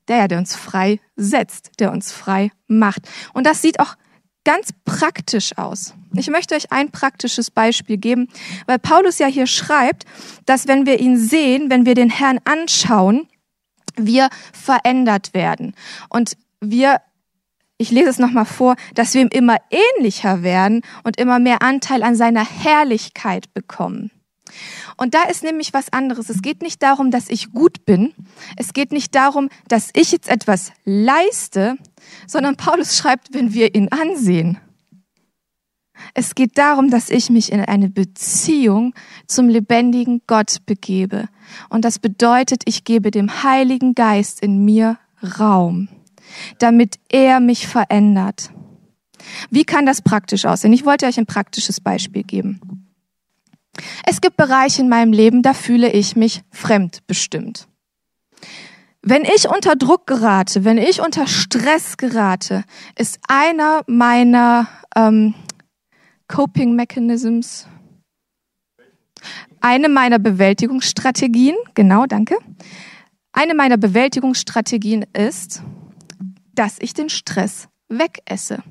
der, 0.08 0.28
der 0.28 0.40
uns 0.40 0.56
frei 0.56 1.00
setzt, 1.16 1.80
der 1.80 1.92
uns 1.92 2.12
frei 2.12 2.52
macht. 2.68 3.08
Und 3.34 3.46
das 3.46 3.62
sieht 3.62 3.80
auch 3.80 3.96
ganz 4.44 4.70
praktisch 4.84 5.58
aus. 5.60 5.94
Ich 6.16 6.30
möchte 6.30 6.56
euch 6.56 6.72
ein 6.72 6.90
praktisches 6.90 7.52
Beispiel 7.52 7.98
geben, 7.98 8.30
weil 8.66 8.80
Paulus 8.80 9.20
ja 9.20 9.28
hier 9.28 9.48
schreibt, 9.48 10.06
dass 10.48 10.68
wenn 10.68 10.88
wir 10.88 11.00
ihn 11.00 11.18
sehen, 11.18 11.70
wenn 11.70 11.86
wir 11.86 11.94
den 11.94 12.10
Herrn 12.10 12.40
anschauen, 12.46 13.28
wir 13.96 14.30
verändert 14.54 15.36
werden. 15.36 15.76
Und 16.10 16.36
wir 16.62 17.02
ich 17.78 17.92
lese 17.92 18.10
es 18.10 18.20
nochmal 18.20 18.46
vor, 18.46 18.76
dass 18.94 19.14
wir 19.14 19.22
ihm 19.22 19.30
immer 19.32 19.58
ähnlicher 19.70 20.44
werden 20.44 20.82
und 21.04 21.18
immer 21.18 21.40
mehr 21.40 21.62
Anteil 21.62 22.04
an 22.04 22.16
seiner 22.16 22.46
Herrlichkeit 22.46 23.54
bekommen. 23.54 24.12
Und 24.96 25.14
da 25.14 25.24
ist 25.24 25.44
nämlich 25.44 25.74
was 25.74 25.92
anderes. 25.92 26.30
Es 26.30 26.42
geht 26.42 26.62
nicht 26.62 26.82
darum, 26.82 27.12
dass 27.12 27.30
ich 27.30 27.52
gut 27.52 27.86
bin. 27.86 28.14
Es 28.56 28.72
geht 28.72 28.94
nicht 28.94 29.14
darum, 29.14 29.50
dass 29.68 29.90
ich 29.94 30.12
jetzt 30.12 30.30
etwas 30.30 30.72
leiste, 30.86 31.78
sondern 32.28 32.56
Paulus 32.56 32.98
schreibt, 32.98 33.34
wenn 33.34 33.54
wir 33.54 33.76
ihn 33.76 33.90
ansehen. 33.90 34.58
Es 36.14 36.36
geht 36.36 36.58
darum, 36.58 36.90
dass 36.90 37.10
ich 37.10 37.30
mich 37.30 37.52
in 37.52 37.62
eine 37.62 37.90
Beziehung 37.90 38.94
zum 39.28 39.50
lebendigen 39.50 40.22
Gott 40.28 40.58
begebe. 40.66 41.28
Und 41.70 41.84
das 41.84 42.00
bedeutet, 42.00 42.64
ich 42.66 42.86
gebe 42.86 43.12
dem 43.12 43.44
Heiligen 43.44 43.96
Geist 43.96 44.42
in 44.42 44.64
mir 44.64 44.98
Raum 45.40 45.90
damit 46.60 47.00
er 47.10 47.40
mich 47.40 47.68
verändert. 47.68 48.52
Wie 49.50 49.64
kann 49.64 49.86
das 49.86 50.02
praktisch 50.02 50.46
aussehen? 50.46 50.74
Ich 50.74 50.86
wollte 50.86 51.06
euch 51.06 51.18
ein 51.18 51.26
praktisches 51.26 51.80
Beispiel 51.80 52.24
geben. 52.24 52.86
Es 54.06 54.22
gibt 54.22 54.38
Bereiche 54.38 54.82
in 54.82 54.90
meinem 54.90 55.12
Leben, 55.12 55.42
da 55.42 55.54
fühle 55.54 55.92
ich 55.92 56.16
mich 56.16 56.44
fremdbestimmt. 56.52 57.68
Wenn 59.02 59.24
ich 59.24 59.50
unter 59.50 59.76
Druck 59.76 60.08
gerate, 60.08 60.64
wenn 60.64 60.78
ich 60.78 61.02
unter 61.02 61.28
Stress 61.28 61.98
gerate, 61.98 62.64
ist 62.98 63.20
einer 63.28 63.82
meiner 63.86 64.68
ähm, 64.96 65.36
Coping 66.28 66.76
Mechanisms, 66.76 67.68
eine 69.62 69.90
meiner 69.90 70.20
Bewältigungsstrategien, 70.20 71.56
genau, 71.74 72.06
danke. 72.06 72.38
Eine 73.32 73.54
meiner 73.54 73.78
Bewältigungsstrategien 73.78 75.06
ist, 75.14 75.62
dass 76.56 76.78
ich 76.80 76.94
den 76.94 77.10
Stress 77.10 77.68
wegesse. 77.90 78.64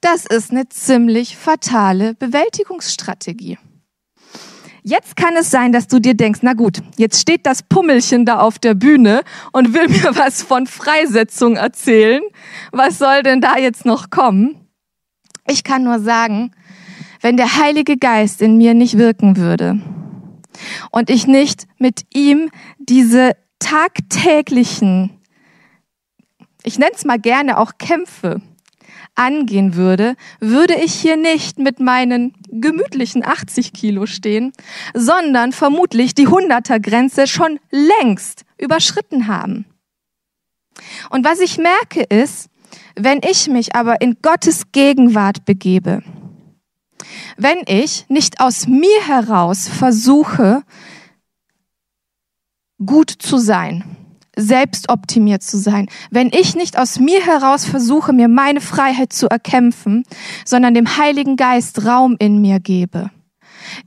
Das 0.00 0.26
ist 0.26 0.50
eine 0.50 0.68
ziemlich 0.68 1.36
fatale 1.36 2.14
Bewältigungsstrategie. 2.14 3.58
Jetzt 4.82 5.16
kann 5.16 5.34
es 5.36 5.50
sein, 5.50 5.72
dass 5.72 5.88
du 5.88 5.98
dir 5.98 6.14
denkst, 6.14 6.40
na 6.42 6.52
gut, 6.52 6.80
jetzt 6.96 7.20
steht 7.20 7.44
das 7.44 7.64
Pummelchen 7.64 8.24
da 8.24 8.38
auf 8.38 8.60
der 8.60 8.74
Bühne 8.74 9.22
und 9.52 9.74
will 9.74 9.88
mir 9.88 10.14
was 10.14 10.42
von 10.42 10.68
Freisetzung 10.68 11.56
erzählen. 11.56 12.22
Was 12.70 12.98
soll 12.98 13.24
denn 13.24 13.40
da 13.40 13.58
jetzt 13.58 13.84
noch 13.84 14.10
kommen? 14.10 14.68
Ich 15.48 15.64
kann 15.64 15.82
nur 15.82 15.98
sagen, 15.98 16.52
wenn 17.20 17.36
der 17.36 17.56
Heilige 17.56 17.96
Geist 17.96 18.40
in 18.40 18.58
mir 18.58 18.74
nicht 18.74 18.96
wirken 18.96 19.36
würde 19.36 19.80
und 20.92 21.10
ich 21.10 21.26
nicht 21.26 21.66
mit 21.78 22.02
ihm 22.14 22.50
diese 22.78 23.32
tagtäglichen 23.58 25.15
ich 26.66 26.78
nenne 26.78 26.92
es 26.94 27.04
mal 27.04 27.18
gerne 27.18 27.58
auch 27.58 27.78
Kämpfe 27.78 28.42
angehen 29.14 29.76
würde, 29.76 30.16
würde 30.40 30.74
ich 30.74 30.92
hier 30.92 31.16
nicht 31.16 31.58
mit 31.58 31.80
meinen 31.80 32.34
gemütlichen 32.50 33.24
80 33.24 33.72
Kilo 33.72 34.04
stehen, 34.06 34.52
sondern 34.92 35.52
vermutlich 35.52 36.14
die 36.14 36.28
100er 36.28 36.80
Grenze 36.80 37.26
schon 37.26 37.58
längst 37.70 38.44
überschritten 38.58 39.28
haben. 39.28 39.64
Und 41.08 41.24
was 41.24 41.40
ich 41.40 41.56
merke 41.56 42.02
ist, 42.02 42.50
wenn 42.96 43.20
ich 43.22 43.48
mich 43.48 43.74
aber 43.74 44.00
in 44.00 44.18
Gottes 44.20 44.72
Gegenwart 44.72 45.44
begebe, 45.44 46.02
wenn 47.36 47.62
ich 47.66 48.06
nicht 48.08 48.40
aus 48.40 48.66
mir 48.66 49.06
heraus 49.06 49.68
versuche, 49.68 50.62
gut 52.84 53.10
zu 53.10 53.38
sein, 53.38 54.05
selbst 54.36 54.90
optimiert 54.90 55.42
zu 55.42 55.58
sein. 55.58 55.88
Wenn 56.10 56.28
ich 56.28 56.54
nicht 56.54 56.78
aus 56.78 57.00
mir 57.00 57.24
heraus 57.24 57.64
versuche, 57.64 58.12
mir 58.12 58.28
meine 58.28 58.60
Freiheit 58.60 59.12
zu 59.12 59.28
erkämpfen, 59.28 60.04
sondern 60.44 60.74
dem 60.74 60.98
Heiligen 60.98 61.36
Geist 61.36 61.84
Raum 61.86 62.16
in 62.18 62.40
mir 62.40 62.60
gebe, 62.60 63.10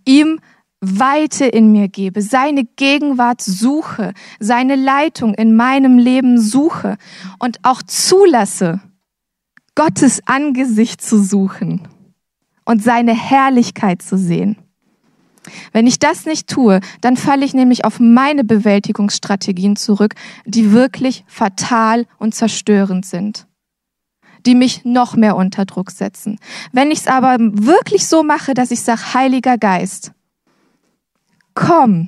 ihm 0.06 0.40
Weite 0.82 1.46
in 1.46 1.72
mir 1.72 1.90
gebe, 1.90 2.22
seine 2.22 2.64
Gegenwart 2.64 3.42
suche, 3.42 4.14
seine 4.40 4.76
Leitung 4.76 5.34
in 5.34 5.56
meinem 5.56 5.98
Leben 5.98 6.40
suche 6.40 6.98
und 7.38 7.60
auch 7.64 7.84
zulasse, 7.84 8.80
Gottes 9.76 10.22
Angesicht 10.26 11.02
zu 11.02 11.22
suchen 11.22 11.88
und 12.66 12.82
seine 12.82 13.14
Herrlichkeit 13.14 14.02
zu 14.02 14.18
sehen. 14.18 14.58
Wenn 15.72 15.88
ich 15.88 16.00
das 16.00 16.26
nicht 16.26 16.48
tue, 16.48 16.80
dann 17.02 17.18
falle 17.18 17.46
ich 17.46 17.54
nämlich 17.54 17.86
auf 17.86 18.00
meine 18.00 18.44
Bewältigungsstrategien 18.44 19.76
zurück, 19.76 20.16
die 20.46 20.72
wirklich 20.72 21.24
fatal 21.28 22.06
und 22.18 22.36
zerstörend 22.36 23.06
sind, 23.06 23.48
die 24.46 24.56
mich 24.56 24.86
noch 24.86 25.16
mehr 25.16 25.36
unter 25.36 25.66
Druck 25.66 25.92
setzen. 25.92 26.40
Wenn 26.72 26.92
ich 26.92 27.00
es 27.00 27.08
aber 27.08 27.38
wirklich 27.40 28.08
so 28.08 28.24
mache, 28.24 28.54
dass 28.54 28.72
ich 28.72 28.82
sage, 28.82 29.14
Heiliger 29.14 29.58
Geist, 29.58 30.12
komm, 31.54 32.08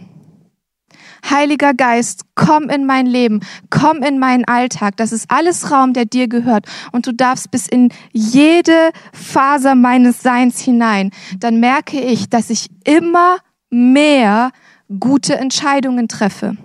Heiliger 1.30 1.74
Geist, 1.74 2.24
komm 2.36 2.70
in 2.70 2.86
mein 2.86 3.06
Leben, 3.06 3.42
komm 3.70 4.04
in 4.04 4.20
meinen 4.20 4.46
Alltag. 4.46 4.98
Das 4.98 5.12
ist 5.12 5.30
alles 5.30 5.72
Raum, 5.72 5.94
der 5.94 6.06
dir 6.06 6.28
gehört. 6.28 6.66
Und 6.92 7.08
du 7.08 7.14
darfst 7.14 7.52
bis 7.52 7.68
in 7.68 7.90
jede 8.12 8.92
Faser 9.14 9.76
meines 9.76 10.22
Seins 10.22 10.60
hinein. 10.60 11.12
Dann 11.40 11.60
merke 11.60 12.00
ich, 12.00 12.30
dass 12.30 12.50
ich 12.50 12.70
immer 12.84 13.38
mehr 13.70 14.52
gute 15.00 15.38
Entscheidungen 15.38 16.08
treffe. 16.08 16.58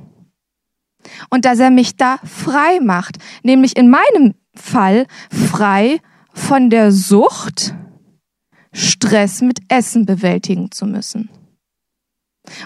Und 1.30 1.44
dass 1.44 1.60
er 1.60 1.70
mich 1.70 1.96
da 1.96 2.18
frei 2.24 2.80
macht. 2.80 3.18
Nämlich 3.42 3.76
in 3.76 3.90
meinem 3.90 4.34
Fall 4.54 5.06
frei 5.30 6.00
von 6.32 6.70
der 6.70 6.92
Sucht, 6.92 7.74
Stress 8.72 9.40
mit 9.40 9.60
Essen 9.68 10.04
bewältigen 10.04 10.70
zu 10.70 10.86
müssen. 10.86 11.30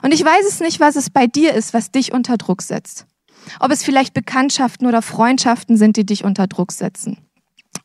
Und 0.03 0.13
ich 0.13 0.25
weiß 0.25 0.47
es 0.47 0.61
nicht, 0.61 0.81
was 0.81 0.97
es 0.97 1.11
bei 1.11 1.27
dir 1.27 1.55
ist, 1.55 1.75
was 1.75 1.91
dich 1.91 2.13
unter 2.13 2.37
Druck 2.37 2.63
setzt. 2.63 3.07
Ob 3.59 3.71
es 3.71 3.83
vielleicht 3.83 4.15
Bekanntschaften 4.15 4.87
oder 4.87 5.03
Freundschaften 5.03 5.77
sind, 5.77 5.97
die 5.97 6.07
dich 6.07 6.25
unter 6.25 6.47
Druck 6.47 6.73
setzen. 6.73 7.19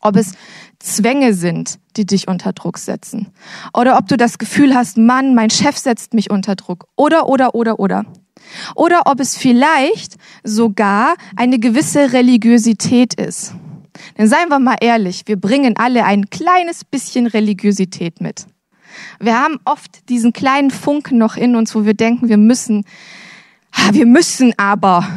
Ob 0.01 0.15
es 0.15 0.33
Zwänge 0.79 1.33
sind, 1.33 1.79
die 1.97 2.05
dich 2.05 2.27
unter 2.27 2.53
Druck 2.53 2.77
setzen. 2.77 3.31
Oder 3.73 3.97
ob 3.97 4.07
du 4.07 4.17
das 4.17 4.37
Gefühl 4.37 4.75
hast, 4.75 4.97
Mann, 4.97 5.35
mein 5.35 5.49
Chef 5.49 5.77
setzt 5.77 6.13
mich 6.13 6.29
unter 6.29 6.55
Druck. 6.55 6.85
Oder, 6.95 7.27
oder, 7.27 7.55
oder, 7.55 7.79
oder. 7.79 8.05
Oder 8.75 9.03
ob 9.05 9.19
es 9.19 9.37
vielleicht 9.37 10.15
sogar 10.43 11.15
eine 11.35 11.59
gewisse 11.59 12.13
Religiosität 12.13 13.13
ist. 13.15 13.55
Denn 14.17 14.27
seien 14.27 14.49
wir 14.49 14.59
mal 14.59 14.77
ehrlich, 14.81 15.23
wir 15.25 15.39
bringen 15.39 15.75
alle 15.77 16.03
ein 16.03 16.29
kleines 16.29 16.83
bisschen 16.83 17.27
Religiosität 17.27 18.21
mit. 18.21 18.45
Wir 19.19 19.39
haben 19.39 19.59
oft 19.65 20.09
diesen 20.09 20.33
kleinen 20.33 20.71
Funken 20.71 21.17
noch 21.17 21.35
in 21.35 21.55
uns, 21.55 21.75
wo 21.75 21.85
wir 21.85 21.93
denken, 21.93 22.29
wir 22.29 22.37
müssen, 22.37 22.85
wir 23.91 24.05
müssen 24.05 24.53
aber 24.57 25.07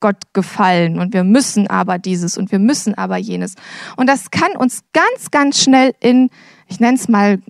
Gott 0.00 0.34
gefallen 0.34 0.98
und 0.98 1.14
wir 1.14 1.24
müssen 1.24 1.66
aber 1.66 1.98
dieses 1.98 2.36
und 2.36 2.52
wir 2.52 2.58
müssen 2.58 2.94
aber 2.94 3.16
jenes. 3.16 3.54
Und 3.96 4.06
das 4.06 4.30
kann 4.30 4.54
uns 4.56 4.82
ganz, 4.92 5.30
ganz 5.30 5.62
schnell 5.62 5.94
in, 6.00 6.28
ich 6.68 6.78
nenne 6.78 6.96
es 6.96 7.08
mal, 7.08 7.40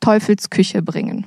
Teufelsküche 0.00 0.82
bringen. 0.82 1.26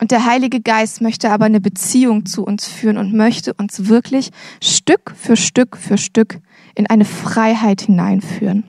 Und 0.00 0.10
der 0.10 0.26
Heilige 0.26 0.60
Geist 0.60 1.00
möchte 1.00 1.30
aber 1.30 1.46
eine 1.46 1.62
Beziehung 1.62 2.26
zu 2.26 2.44
uns 2.44 2.68
führen 2.68 2.98
und 2.98 3.14
möchte 3.14 3.54
uns 3.54 3.88
wirklich 3.88 4.30
Stück 4.62 5.14
für 5.16 5.36
Stück 5.36 5.78
für 5.78 5.96
Stück 5.96 6.40
in 6.74 6.86
eine 6.86 7.06
Freiheit 7.06 7.80
hineinführen. 7.80 8.64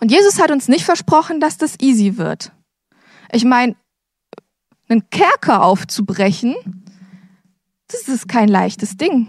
Und 0.00 0.10
Jesus 0.10 0.40
hat 0.40 0.50
uns 0.50 0.68
nicht 0.68 0.84
versprochen, 0.84 1.40
dass 1.40 1.58
das 1.58 1.78
easy 1.80 2.16
wird. 2.16 2.52
Ich 3.32 3.44
meine, 3.44 3.76
einen 4.88 5.08
Kerker 5.10 5.62
aufzubrechen, 5.64 6.54
das 7.88 8.08
ist 8.08 8.28
kein 8.28 8.48
leichtes 8.48 8.96
Ding. 8.96 9.28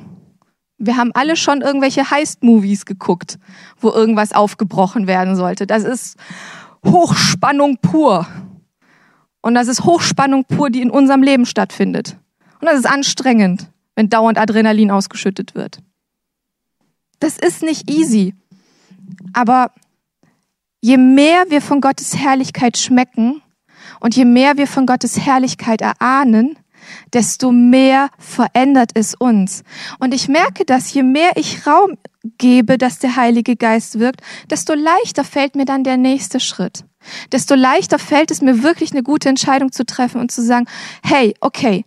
Wir 0.77 0.97
haben 0.97 1.11
alle 1.13 1.35
schon 1.35 1.61
irgendwelche 1.61 2.09
Heist-Movies 2.09 2.85
geguckt, 2.85 3.39
wo 3.79 3.89
irgendwas 3.89 4.33
aufgebrochen 4.33 5.07
werden 5.07 5.35
sollte. 5.35 5.65
Das 5.67 5.83
ist 5.83 6.17
Hochspannung 6.85 7.77
pur. 7.77 8.27
Und 9.41 9.55
das 9.55 9.67
ist 9.67 9.83
Hochspannung 9.83 10.45
pur, 10.45 10.69
die 10.69 10.81
in 10.81 10.89
unserem 10.89 11.23
Leben 11.23 11.45
stattfindet. 11.45 12.17
Und 12.59 12.67
das 12.67 12.79
ist 12.79 12.85
anstrengend, 12.85 13.69
wenn 13.95 14.09
dauernd 14.09 14.37
Adrenalin 14.37 14.91
ausgeschüttet 14.91 15.55
wird. 15.55 15.79
Das 17.19 17.37
ist 17.37 17.61
nicht 17.61 17.89
easy. 17.89 18.35
Aber 19.33 19.71
je 20.83 20.97
mehr 20.97 21.45
wir 21.47 21.61
von 21.61 21.79
Gottes 21.79 22.17
Herrlichkeit 22.17 22.77
schmecken 22.77 23.41
und 24.01 24.17
je 24.17 24.25
mehr 24.25 24.57
wir 24.57 24.67
von 24.67 24.85
Gottes 24.85 25.17
Herrlichkeit 25.17 25.79
erahnen, 25.79 26.59
desto 27.13 27.53
mehr 27.53 28.09
verändert 28.19 28.91
es 28.93 29.15
uns. 29.15 29.63
Und 29.99 30.13
ich 30.13 30.27
merke 30.27 30.65
dass 30.65 30.93
je 30.93 31.03
mehr 31.03 31.31
ich 31.35 31.65
Raum 31.65 31.97
gebe, 32.37 32.77
dass 32.77 32.99
der 32.99 33.15
Heilige 33.15 33.55
Geist 33.55 33.99
wirkt, 33.99 34.21
desto 34.49 34.73
leichter 34.73 35.23
fällt 35.23 35.55
mir 35.55 35.63
dann 35.63 35.85
der 35.85 35.95
nächste 35.95 36.41
Schritt. 36.41 36.83
Desto 37.31 37.55
leichter 37.55 37.97
fällt 37.97 38.29
es 38.29 38.41
mir 38.41 38.61
wirklich 38.61 38.91
eine 38.91 39.03
gute 39.03 39.29
Entscheidung 39.29 39.71
zu 39.71 39.85
treffen 39.85 40.19
und 40.19 40.33
zu 40.33 40.41
sagen, 40.41 40.65
hey, 41.01 41.33
okay, 41.39 41.85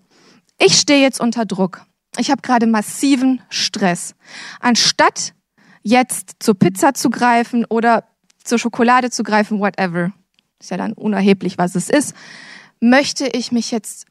ich 0.58 0.78
stehe 0.78 1.02
jetzt 1.02 1.20
unter 1.20 1.44
Druck. 1.44 1.82
Ich 2.16 2.30
habe 2.30 2.40
gerade 2.40 2.66
massiven 2.66 3.42
Stress. 3.50 4.14
Anstatt 4.58 5.34
jetzt 5.82 6.36
zur 6.40 6.58
Pizza 6.58 6.94
zu 6.94 7.10
greifen 7.10 7.66
oder 7.66 8.04
zur 8.46 8.58
Schokolade 8.58 9.10
zu 9.10 9.22
greifen, 9.22 9.58
whatever, 9.58 10.12
ist 10.60 10.70
ja 10.70 10.76
dann 10.76 10.92
unerheblich, 10.92 11.58
was 11.58 11.74
es 11.74 11.90
ist, 11.90 12.14
möchte 12.80 13.26
ich 13.26 13.52
mich 13.52 13.70
jetzt 13.70 14.06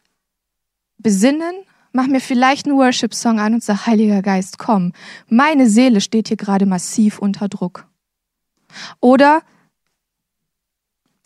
besinnen, 0.98 1.56
mach 1.92 2.08
mir 2.08 2.20
vielleicht 2.20 2.68
einen 2.68 2.78
Worship-Song 2.78 3.40
an 3.40 3.54
und 3.54 3.64
sag, 3.64 3.88
Heiliger 3.88 4.22
Geist, 4.22 4.58
komm, 4.58 4.94
meine 5.28 5.70
Seele 5.70 6.02
steht 6.02 6.28
hier 6.28 6.38
gerade 6.38 6.66
massiv 6.66 7.20
unter 7.20 7.48
Druck. 7.48 7.88
Oder 9.00 9.42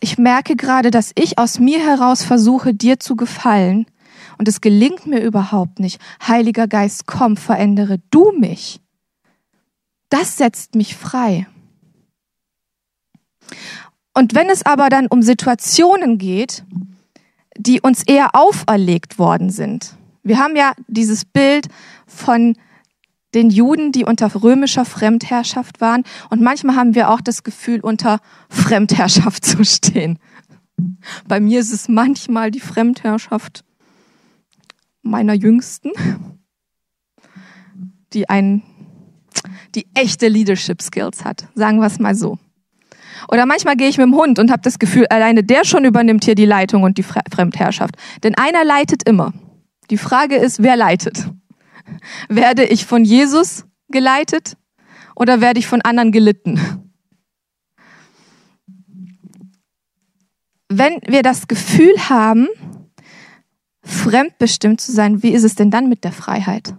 ich 0.00 0.16
merke 0.16 0.56
gerade, 0.56 0.90
dass 0.90 1.12
ich 1.14 1.38
aus 1.38 1.58
mir 1.58 1.78
heraus 1.80 2.22
versuche, 2.22 2.72
dir 2.72 2.98
zu 2.98 3.16
gefallen 3.16 3.86
und 4.38 4.48
es 4.48 4.60
gelingt 4.60 5.06
mir 5.06 5.20
überhaupt 5.20 5.80
nicht. 5.80 6.00
Heiliger 6.26 6.66
Geist, 6.66 7.06
komm, 7.06 7.36
verändere 7.36 8.00
du 8.10 8.32
mich. 8.32 8.80
Das 10.08 10.38
setzt 10.38 10.74
mich 10.74 10.96
frei. 10.96 11.46
Und 14.14 14.34
wenn 14.34 14.48
es 14.50 14.64
aber 14.66 14.88
dann 14.88 15.06
um 15.06 15.22
Situationen 15.22 16.18
geht, 16.18 16.64
die 17.56 17.80
uns 17.80 18.02
eher 18.02 18.34
auferlegt 18.34 19.18
worden 19.18 19.50
sind. 19.50 19.94
Wir 20.22 20.38
haben 20.38 20.56
ja 20.56 20.72
dieses 20.88 21.24
Bild 21.24 21.68
von 22.06 22.56
den 23.34 23.50
Juden, 23.50 23.92
die 23.92 24.04
unter 24.04 24.34
römischer 24.42 24.84
Fremdherrschaft 24.84 25.80
waren. 25.80 26.04
Und 26.30 26.40
manchmal 26.40 26.76
haben 26.76 26.94
wir 26.94 27.10
auch 27.10 27.20
das 27.20 27.42
Gefühl, 27.42 27.80
unter 27.80 28.20
Fremdherrschaft 28.48 29.44
zu 29.44 29.64
stehen. 29.64 30.18
Bei 31.28 31.40
mir 31.40 31.60
ist 31.60 31.72
es 31.72 31.88
manchmal 31.88 32.50
die 32.50 32.60
Fremdherrschaft 32.60 33.64
meiner 35.02 35.34
Jüngsten, 35.34 35.90
die 38.12 38.28
ein, 38.28 38.62
die 39.74 39.86
echte 39.94 40.28
Leadership 40.28 40.82
Skills 40.82 41.24
hat. 41.24 41.46
Sagen 41.54 41.78
wir 41.78 41.86
es 41.86 41.98
mal 41.98 42.14
so. 42.14 42.38
Oder 43.28 43.46
manchmal 43.46 43.76
gehe 43.76 43.88
ich 43.88 43.98
mit 43.98 44.06
dem 44.06 44.14
Hund 44.14 44.38
und 44.38 44.50
habe 44.50 44.62
das 44.62 44.78
Gefühl, 44.78 45.06
alleine 45.08 45.44
der 45.44 45.64
schon 45.64 45.84
übernimmt 45.84 46.24
hier 46.24 46.34
die 46.34 46.46
Leitung 46.46 46.82
und 46.82 46.98
die 46.98 47.02
Fremdherrschaft. 47.02 47.96
Denn 48.22 48.34
einer 48.36 48.64
leitet 48.64 49.02
immer. 49.08 49.32
Die 49.90 49.98
Frage 49.98 50.36
ist, 50.36 50.62
wer 50.62 50.76
leitet? 50.76 51.26
Werde 52.28 52.64
ich 52.64 52.86
von 52.86 53.04
Jesus 53.04 53.64
geleitet 53.88 54.56
oder 55.16 55.40
werde 55.40 55.58
ich 55.58 55.66
von 55.66 55.82
anderen 55.82 56.12
gelitten? 56.12 56.60
Wenn 60.68 61.00
wir 61.06 61.22
das 61.22 61.48
Gefühl 61.48 61.94
haben, 62.08 62.46
fremdbestimmt 63.82 64.80
zu 64.80 64.92
sein, 64.92 65.22
wie 65.22 65.30
ist 65.30 65.42
es 65.42 65.56
denn 65.56 65.70
dann 65.70 65.88
mit 65.88 66.04
der 66.04 66.12
Freiheit? 66.12 66.74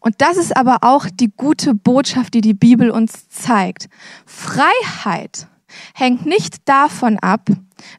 Und 0.00 0.16
das 0.18 0.36
ist 0.36 0.56
aber 0.56 0.78
auch 0.82 1.06
die 1.12 1.32
gute 1.34 1.74
Botschaft, 1.74 2.34
die 2.34 2.40
die 2.40 2.54
Bibel 2.54 2.90
uns 2.90 3.28
zeigt. 3.28 3.88
Freiheit 4.24 5.48
hängt 5.94 6.26
nicht 6.26 6.68
davon 6.68 7.18
ab, 7.18 7.48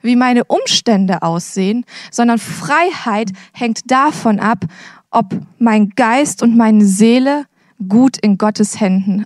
wie 0.01 0.15
meine 0.15 0.45
Umstände 0.45 1.21
aussehen, 1.21 1.85
sondern 2.11 2.39
Freiheit 2.39 3.31
hängt 3.53 3.91
davon 3.91 4.39
ab, 4.39 4.65
ob 5.11 5.39
mein 5.59 5.91
Geist 5.91 6.41
und 6.41 6.57
meine 6.57 6.85
Seele 6.85 7.45
gut 7.87 8.17
in 8.17 8.37
Gottes 8.37 8.79
Händen 8.79 9.25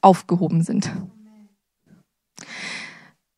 aufgehoben 0.00 0.62
sind. 0.62 0.90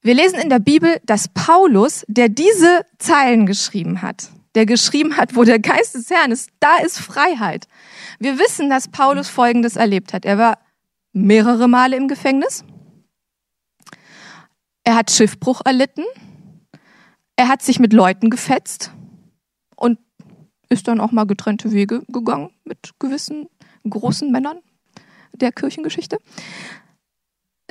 Wir 0.02 0.14
lesen 0.14 0.38
in 0.38 0.48
der 0.48 0.60
Bibel, 0.60 0.98
dass 1.04 1.28
Paulus, 1.28 2.04
der 2.08 2.28
diese 2.28 2.86
Zeilen 2.98 3.44
geschrieben 3.44 4.00
hat, 4.02 4.30
der 4.54 4.66
geschrieben 4.66 5.16
hat, 5.16 5.36
wo 5.36 5.44
der 5.44 5.58
Geist 5.58 5.94
des 5.94 6.10
Herrn 6.10 6.32
ist, 6.32 6.50
da 6.60 6.78
ist 6.78 6.98
Freiheit. 6.98 7.68
Wir 8.18 8.38
wissen, 8.38 8.68
dass 8.68 8.88
Paulus 8.88 9.28
Folgendes 9.28 9.76
erlebt 9.76 10.12
hat. 10.12 10.24
Er 10.24 10.38
war 10.38 10.58
mehrere 11.12 11.68
Male 11.68 11.96
im 11.96 12.08
Gefängnis. 12.08 12.64
Er 14.84 14.96
hat 14.96 15.10
Schiffbruch 15.10 15.60
erlitten. 15.64 16.04
Er 17.36 17.48
hat 17.48 17.62
sich 17.62 17.78
mit 17.78 17.92
Leuten 17.92 18.28
gefetzt 18.28 18.92
und 19.76 19.98
ist 20.68 20.88
dann 20.88 21.00
auch 21.00 21.12
mal 21.12 21.24
getrennte 21.24 21.72
Wege 21.72 22.02
gegangen 22.08 22.50
mit 22.64 22.90
gewissen 22.98 23.48
großen 23.88 24.30
Männern 24.30 24.58
der 25.32 25.52
Kirchengeschichte. 25.52 26.18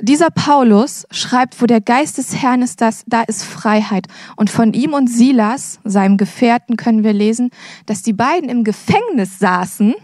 Dieser 0.02 0.30
Paulus 0.30 1.06
schreibt, 1.10 1.60
wo 1.60 1.66
der 1.66 1.80
Geist 1.80 2.18
des 2.18 2.34
Herrn 2.34 2.62
ist, 2.62 2.80
das, 2.80 3.04
da 3.06 3.22
ist 3.22 3.44
Freiheit. 3.44 4.06
Und 4.36 4.48
von 4.48 4.72
ihm 4.72 4.94
und 4.94 5.08
Silas, 5.08 5.78
seinem 5.84 6.16
Gefährten, 6.16 6.76
können 6.76 7.04
wir 7.04 7.12
lesen, 7.12 7.50
dass 7.86 8.02
die 8.02 8.14
beiden 8.14 8.48
im 8.48 8.64
Gefängnis 8.64 9.38
saßen 9.38 9.94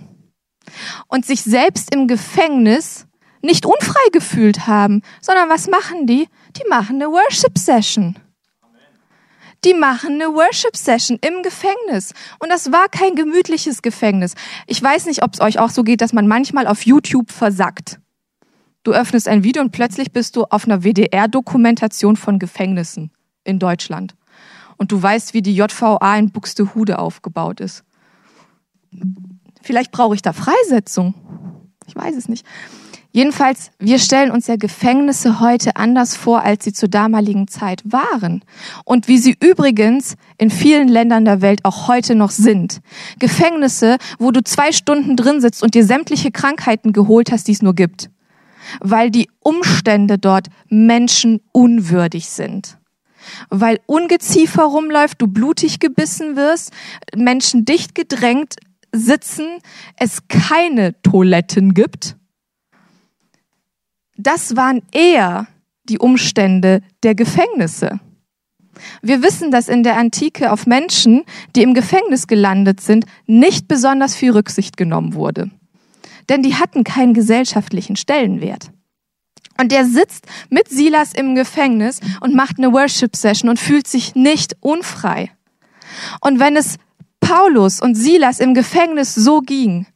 und 1.09 1.25
sich 1.25 1.43
selbst 1.43 1.95
im 1.95 2.09
Gefängnis 2.09 3.07
nicht 3.43 3.65
unfrei 3.65 4.09
gefühlt 4.13 4.67
haben, 4.67 5.03
sondern 5.21 5.49
was 5.49 5.69
machen 5.69 6.07
die? 6.07 6.29
Die 6.57 6.69
machen 6.69 6.97
eine 6.97 7.07
Worship 7.07 7.57
Session. 7.57 8.19
Die 9.65 9.75
machen 9.75 10.15
eine 10.15 10.35
Worship 10.35 10.77
Session 10.77 11.19
im 11.23 11.43
Gefängnis. 11.43 12.13
Und 12.39 12.51
das 12.51 12.71
war 12.71 12.89
kein 12.89 13.15
gemütliches 13.15 13.83
Gefängnis. 13.83 14.35
Ich 14.67 14.83
weiß 14.83 15.07
nicht, 15.07 15.23
ob 15.23 15.35
es 15.35 15.41
euch 15.41 15.59
auch 15.59 15.71
so 15.71 15.83
geht, 15.83 16.03
dass 16.03 16.13
man 16.13 16.27
manchmal 16.27 16.67
auf 16.67 16.85
YouTube 16.85 17.31
versackt. 17.33 17.99
Du 18.87 18.93
öffnest 18.93 19.27
ein 19.27 19.43
Video 19.43 19.65
und 19.65 19.73
plötzlich 19.73 20.13
bist 20.13 20.37
du 20.37 20.45
auf 20.45 20.65
einer 20.65 20.85
WDR-Dokumentation 20.85 22.15
von 22.15 22.39
Gefängnissen 22.39 23.11
in 23.43 23.59
Deutschland. 23.59 24.15
Und 24.77 24.93
du 24.93 25.03
weißt, 25.03 25.35
wie 25.35 25.43
die 25.43 25.57
JVA 25.57 26.17
in 26.17 26.31
Buxtehude 26.31 27.01
aufgebaut 27.01 27.59
ist. 27.59 27.83
Vielleicht 29.61 29.91
brauche 29.91 30.15
ich 30.15 30.23
da 30.23 30.33
Freisetzung. 30.33 31.15
Ich 31.89 31.97
weiß 31.97 32.15
es 32.15 32.29
nicht. 32.29 32.47
Jedenfalls, 33.11 33.73
wir 33.81 33.99
stellen 33.99 34.31
uns 34.31 34.47
ja 34.47 34.55
Gefängnisse 34.55 35.41
heute 35.41 35.75
anders 35.75 36.17
vor, 36.17 36.43
als 36.43 36.63
sie 36.63 36.73
zur 36.73 36.89
damaligen 36.89 37.49
Zeit 37.49 37.83
waren. 37.85 38.45
Und 38.85 39.09
wie 39.09 39.19
sie 39.19 39.37
übrigens 39.41 40.15
in 40.39 40.49
vielen 40.51 40.87
Ländern 40.87 41.25
der 41.25 41.41
Welt 41.41 41.65
auch 41.65 41.89
heute 41.89 42.15
noch 42.15 42.31
sind. 42.31 42.81
Gefängnisse, 43.19 43.97
wo 44.21 44.31
du 44.31 44.45
zwei 44.45 44.71
Stunden 44.71 45.17
drin 45.17 45.41
sitzt 45.41 45.65
und 45.65 45.75
dir 45.75 45.85
sämtliche 45.85 46.31
Krankheiten 46.31 46.93
geholt 46.93 47.33
hast, 47.33 47.49
die 47.49 47.53
es 47.53 47.63
nur 47.63 47.75
gibt 47.75 48.11
weil 48.81 49.11
die 49.11 49.29
Umstände 49.41 50.19
dort 50.19 50.49
menschenunwürdig 50.69 52.29
sind. 52.29 52.79
Weil 53.51 53.81
Ungeziefer 53.87 54.65
rumläuft, 54.65 55.21
du 55.21 55.27
blutig 55.27 55.81
gebissen 55.81 56.37
wirst, 56.37 56.73
Menschen 57.15 57.65
dicht 57.65 57.95
gedrängt 57.95 58.57
sitzen, 58.93 59.47
es 59.97 60.29
keine 60.29 61.01
Toiletten 61.03 61.75
gibt. 61.75 62.17
Das 64.17 64.57
waren 64.57 64.83
eher 64.93 65.49
die 65.85 65.99
Umstände 65.99 66.83
der 67.03 67.15
Gefängnisse. 67.15 68.01
Wir 69.03 69.23
wissen, 69.23 69.51
dass 69.51 69.69
in 69.69 69.83
der 69.83 69.97
Antike 69.97 70.53
auf 70.53 70.67
Menschen, 70.67 71.25
die 71.55 71.63
im 71.63 71.75
Gefängnis 71.75 72.27
gelandet 72.27 72.81
sind, 72.81 73.07
nicht 73.27 73.69
besonders 73.69 74.15
viel 74.15 74.33
Rücksicht 74.33 74.77
genommen 74.77 75.15
wurde 75.15 75.51
denn 76.29 76.43
die 76.43 76.55
hatten 76.55 76.85
keinen 76.85 77.15
gesellschaftlichen 77.15 77.97
Stellenwert. 77.97 78.71
Und 79.59 79.73
der 79.73 79.87
sitzt 79.87 80.27
mit 80.51 80.69
Silas 80.69 81.13
im 81.15 81.35
Gefängnis 81.35 82.01
und 82.21 82.35
macht 82.35 82.59
eine 82.59 82.73
Worship-Session 82.73 83.49
und 83.49 83.59
fühlt 83.59 83.87
sich 83.87 84.15
nicht 84.15 84.57
unfrei. 84.61 85.31
Und 86.21 86.39
wenn 86.39 86.57
es 86.57 86.77
Paulus 87.21 87.81
und 87.81 87.95
Silas 87.95 88.39
im 88.39 88.55
Gefängnis 88.55 89.15
so 89.15 89.41
ging, 89.41 89.87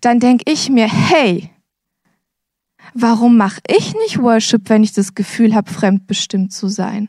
dann 0.00 0.20
denke 0.20 0.44
ich 0.50 0.68
mir, 0.68 0.86
hey, 0.86 1.50
warum 2.94 3.36
mache 3.36 3.60
ich 3.68 3.94
nicht 3.94 4.20
Worship, 4.20 4.68
wenn 4.68 4.82
ich 4.82 4.92
das 4.92 5.14
Gefühl 5.14 5.54
habe, 5.54 5.70
fremdbestimmt 5.72 6.52
zu 6.52 6.68
sein? 6.68 7.08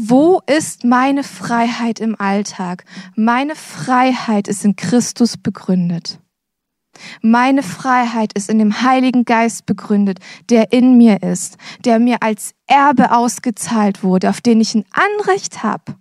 Wo 0.00 0.40
ist 0.46 0.84
meine 0.84 1.24
Freiheit 1.24 1.98
im 1.98 2.14
Alltag? 2.20 2.84
Meine 3.16 3.56
Freiheit 3.56 4.46
ist 4.46 4.64
in 4.64 4.76
Christus 4.76 5.36
begründet. 5.36 6.20
Meine 7.20 7.64
Freiheit 7.64 8.32
ist 8.34 8.48
in 8.48 8.60
dem 8.60 8.82
Heiligen 8.82 9.24
Geist 9.24 9.66
begründet, 9.66 10.20
der 10.50 10.72
in 10.72 10.96
mir 10.96 11.24
ist, 11.24 11.56
der 11.84 11.98
mir 11.98 12.22
als 12.22 12.52
Erbe 12.68 13.10
ausgezahlt 13.10 14.04
wurde, 14.04 14.30
auf 14.30 14.40
den 14.40 14.60
ich 14.60 14.76
ein 14.76 14.84
Anrecht 14.92 15.64
habe, 15.64 15.96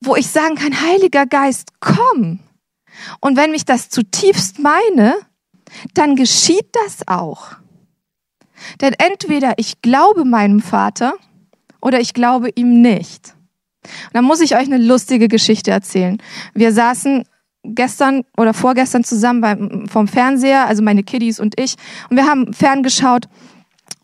wo 0.00 0.16
ich 0.16 0.26
sagen 0.26 0.56
kann, 0.56 0.80
Heiliger 0.80 1.26
Geist, 1.26 1.68
komm. 1.78 2.40
Und 3.20 3.36
wenn 3.36 3.52
mich 3.52 3.64
das 3.64 3.88
zutiefst 3.88 4.58
meine, 4.58 5.14
dann 5.94 6.16
geschieht 6.16 6.74
das 6.84 7.06
auch. 7.06 7.52
Denn 8.80 8.94
entweder 8.94 9.54
ich 9.58 9.80
glaube 9.80 10.24
meinem 10.24 10.58
Vater 10.58 11.14
oder 11.80 12.00
ich 12.00 12.14
glaube 12.14 12.50
ihm 12.54 12.82
nicht. 12.82 13.34
Und 13.84 14.14
dann 14.14 14.24
muss 14.24 14.40
ich 14.40 14.54
euch 14.54 14.66
eine 14.66 14.78
lustige 14.78 15.28
Geschichte 15.28 15.70
erzählen. 15.70 16.18
Wir 16.54 16.72
saßen 16.72 17.24
gestern 17.62 18.24
oder 18.36 18.54
vorgestern 18.54 19.04
zusammen 19.04 19.40
beim, 19.40 19.88
vom 19.88 20.08
Fernseher, 20.08 20.66
also 20.66 20.82
meine 20.82 21.02
Kiddies 21.02 21.40
und 21.40 21.58
ich, 21.60 21.76
und 22.08 22.16
wir 22.16 22.26
haben 22.26 22.52
ferngeschaut 22.52 23.26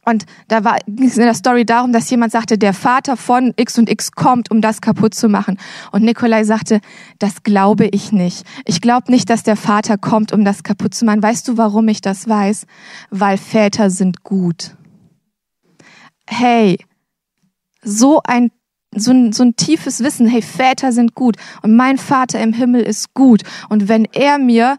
und 0.08 0.24
da 0.46 0.62
war, 0.62 0.78
ging 0.86 1.08
es 1.08 1.18
in 1.18 1.24
der 1.24 1.34
Story 1.34 1.66
darum, 1.66 1.92
dass 1.92 2.08
jemand 2.08 2.30
sagte, 2.30 2.58
der 2.58 2.72
Vater 2.74 3.16
von 3.16 3.52
X 3.56 3.76
und 3.76 3.90
X 3.90 4.12
kommt, 4.12 4.52
um 4.52 4.60
das 4.60 4.80
kaputt 4.80 5.14
zu 5.14 5.28
machen. 5.28 5.58
Und 5.90 6.04
Nikolai 6.04 6.44
sagte, 6.44 6.80
das 7.18 7.42
glaube 7.42 7.88
ich 7.88 8.12
nicht. 8.12 8.46
Ich 8.66 8.80
glaube 8.80 9.10
nicht, 9.10 9.28
dass 9.28 9.42
der 9.42 9.56
Vater 9.56 9.98
kommt, 9.98 10.32
um 10.32 10.44
das 10.44 10.62
kaputt 10.62 10.94
zu 10.94 11.04
machen. 11.04 11.24
Weißt 11.24 11.48
du, 11.48 11.56
warum 11.56 11.88
ich 11.88 12.02
das 12.02 12.28
weiß? 12.28 12.66
Weil 13.10 13.36
Väter 13.36 13.90
sind 13.90 14.22
gut. 14.22 14.76
Hey, 16.28 16.78
so 17.86 18.20
ein 18.24 18.50
so 18.98 19.10
ein, 19.10 19.32
so 19.32 19.42
ein 19.42 19.56
tiefes 19.56 20.02
Wissen, 20.02 20.26
hey, 20.26 20.40
Väter 20.40 20.90
sind 20.90 21.14
gut 21.14 21.36
und 21.62 21.76
mein 21.76 21.98
Vater 21.98 22.40
im 22.40 22.54
Himmel 22.54 22.82
ist 22.82 23.12
gut. 23.12 23.42
Und 23.68 23.88
wenn 23.88 24.06
er 24.06 24.38
mir 24.38 24.78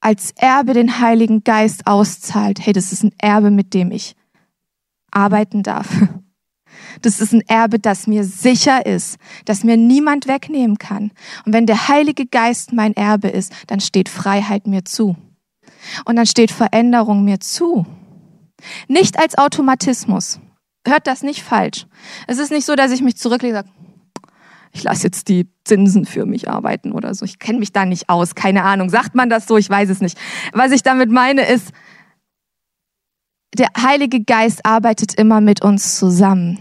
als 0.00 0.32
Erbe 0.36 0.74
den 0.74 1.00
Heiligen 1.00 1.42
Geist 1.42 1.86
auszahlt, 1.86 2.64
hey, 2.64 2.72
das 2.72 2.92
ist 2.92 3.02
ein 3.02 3.12
Erbe, 3.18 3.50
mit 3.50 3.74
dem 3.74 3.90
ich 3.90 4.14
arbeiten 5.10 5.62
darf. 5.62 5.88
Das 7.02 7.20
ist 7.20 7.32
ein 7.32 7.42
Erbe, 7.42 7.78
das 7.78 8.06
mir 8.06 8.24
sicher 8.24 8.84
ist, 8.84 9.18
das 9.44 9.62
mir 9.62 9.76
niemand 9.76 10.26
wegnehmen 10.26 10.78
kann. 10.78 11.12
Und 11.44 11.52
wenn 11.52 11.66
der 11.66 11.88
Heilige 11.88 12.26
Geist 12.26 12.72
mein 12.72 12.94
Erbe 12.94 13.28
ist, 13.28 13.52
dann 13.68 13.80
steht 13.80 14.08
Freiheit 14.08 14.66
mir 14.66 14.84
zu. 14.84 15.16
Und 16.04 16.16
dann 16.16 16.26
steht 16.26 16.50
Veränderung 16.50 17.24
mir 17.24 17.40
zu. 17.40 17.86
Nicht 18.88 19.18
als 19.18 19.38
Automatismus. 19.38 20.40
Hört 20.86 21.06
das 21.06 21.22
nicht 21.22 21.42
falsch. 21.42 21.86
Es 22.26 22.38
ist 22.38 22.50
nicht 22.50 22.64
so, 22.64 22.74
dass 22.74 22.92
ich 22.92 23.02
mich 23.02 23.16
zurücklege 23.16 23.58
und 23.58 23.64
sage, 23.64 23.78
ich 24.72 24.82
lasse 24.82 25.04
jetzt 25.04 25.28
die 25.28 25.48
Zinsen 25.64 26.04
für 26.04 26.26
mich 26.26 26.48
arbeiten 26.48 26.92
oder 26.92 27.14
so. 27.14 27.24
Ich 27.24 27.38
kenne 27.38 27.58
mich 27.58 27.72
da 27.72 27.84
nicht 27.84 28.08
aus, 28.08 28.34
keine 28.34 28.64
Ahnung. 28.64 28.90
Sagt 28.90 29.14
man 29.14 29.30
das 29.30 29.46
so? 29.46 29.56
Ich 29.56 29.68
weiß 29.68 29.88
es 29.90 30.00
nicht. 30.00 30.18
Was 30.52 30.72
ich 30.72 30.82
damit 30.82 31.10
meine 31.10 31.46
ist, 31.46 31.72
der 33.56 33.68
Heilige 33.80 34.22
Geist 34.22 34.66
arbeitet 34.66 35.14
immer 35.14 35.40
mit 35.40 35.64
uns 35.64 35.96
zusammen. 35.96 36.58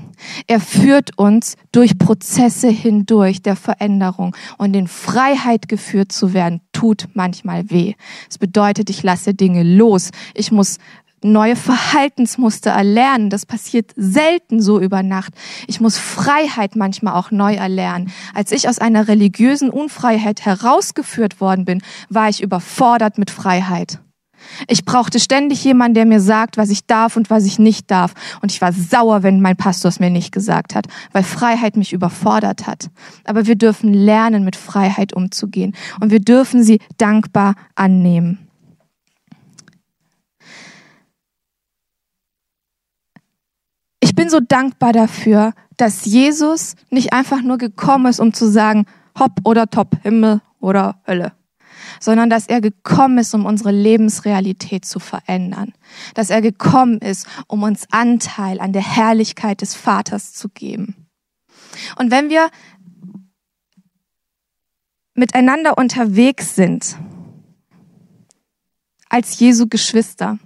Er 0.47 0.61
führt 0.61 1.17
uns 1.17 1.55
durch 1.71 1.97
Prozesse 1.97 2.69
hindurch 2.69 3.41
der 3.41 3.57
Veränderung 3.57 4.35
und 4.57 4.73
in 4.75 4.87
Freiheit 4.87 5.67
geführt 5.67 6.11
zu 6.11 6.33
werden, 6.33 6.61
tut 6.71 7.09
manchmal 7.13 7.69
weh. 7.69 7.93
Es 8.29 8.37
bedeutet, 8.37 8.89
ich 8.89 9.03
lasse 9.03 9.33
Dinge 9.33 9.63
los. 9.63 10.11
Ich 10.33 10.51
muss 10.51 10.77
neue 11.23 11.55
Verhaltensmuster 11.55 12.71
erlernen. 12.71 13.29
Das 13.29 13.45
passiert 13.45 13.91
selten 13.95 14.61
so 14.61 14.79
über 14.79 15.03
Nacht. 15.03 15.33
Ich 15.67 15.79
muss 15.81 15.97
Freiheit 15.97 16.75
manchmal 16.75 17.15
auch 17.15 17.31
neu 17.31 17.55
erlernen. 17.55 18.11
Als 18.33 18.51
ich 18.51 18.69
aus 18.69 18.79
einer 18.79 19.07
religiösen 19.07 19.69
Unfreiheit 19.69 20.45
herausgeführt 20.45 21.41
worden 21.41 21.65
bin, 21.65 21.81
war 22.09 22.29
ich 22.29 22.41
überfordert 22.41 23.17
mit 23.17 23.31
Freiheit. 23.31 23.99
Ich 24.67 24.85
brauchte 24.85 25.19
ständig 25.19 25.63
jemanden, 25.63 25.95
der 25.95 26.05
mir 26.05 26.19
sagt, 26.19 26.57
was 26.57 26.69
ich 26.69 26.85
darf 26.85 27.17
und 27.17 27.29
was 27.29 27.45
ich 27.45 27.59
nicht 27.59 27.89
darf. 27.91 28.13
Und 28.41 28.51
ich 28.51 28.61
war 28.61 28.71
sauer, 28.71 29.23
wenn 29.23 29.41
mein 29.41 29.57
Pastor 29.57 29.89
es 29.89 29.99
mir 29.99 30.09
nicht 30.09 30.31
gesagt 30.31 30.75
hat, 30.75 30.87
weil 31.11 31.23
Freiheit 31.23 31.75
mich 31.75 31.93
überfordert 31.93 32.67
hat. 32.67 32.89
Aber 33.25 33.47
wir 33.47 33.55
dürfen 33.55 33.93
lernen, 33.93 34.45
mit 34.45 34.55
Freiheit 34.55 35.13
umzugehen. 35.13 35.75
Und 35.99 36.11
wir 36.11 36.19
dürfen 36.19 36.63
sie 36.63 36.79
dankbar 36.97 37.55
annehmen. 37.75 38.46
Bin 44.17 44.29
so 44.29 44.41
dankbar 44.41 44.91
dafür, 44.91 45.53
dass 45.77 46.03
Jesus 46.03 46.75
nicht 46.89 47.13
einfach 47.13 47.41
nur 47.41 47.57
gekommen 47.57 48.07
ist, 48.07 48.19
um 48.19 48.33
zu 48.33 48.51
sagen, 48.51 48.85
hopp 49.17 49.39
oder 49.45 49.69
top, 49.69 49.95
Himmel 50.03 50.41
oder 50.59 50.99
Hölle 51.07 51.31
sondern 51.99 52.29
dass 52.29 52.47
er 52.47 52.61
gekommen 52.61 53.17
ist, 53.17 53.33
um 53.33 53.45
unsere 53.45 53.71
Lebensrealität 53.71 54.85
zu 54.85 54.99
verändern. 54.99 55.73
Dass 56.13 56.29
er 56.29 56.41
gekommen 56.41 56.99
ist, 56.99 57.27
um 57.47 57.63
uns 57.63 57.87
Anteil 57.91 58.59
an 58.59 58.73
der 58.73 58.81
Herrlichkeit 58.83 59.61
des 59.61 59.73
Vaters 59.73 60.33
zu 60.33 60.49
geben. 60.49 61.07
Und 61.97 62.11
wenn 62.11 62.29
wir 62.29 62.49
miteinander 65.13 65.77
unterwegs 65.77 66.55
sind, 66.55 66.97
als 69.09 69.39
Jesu 69.39 69.67
Geschwister, 69.67 70.37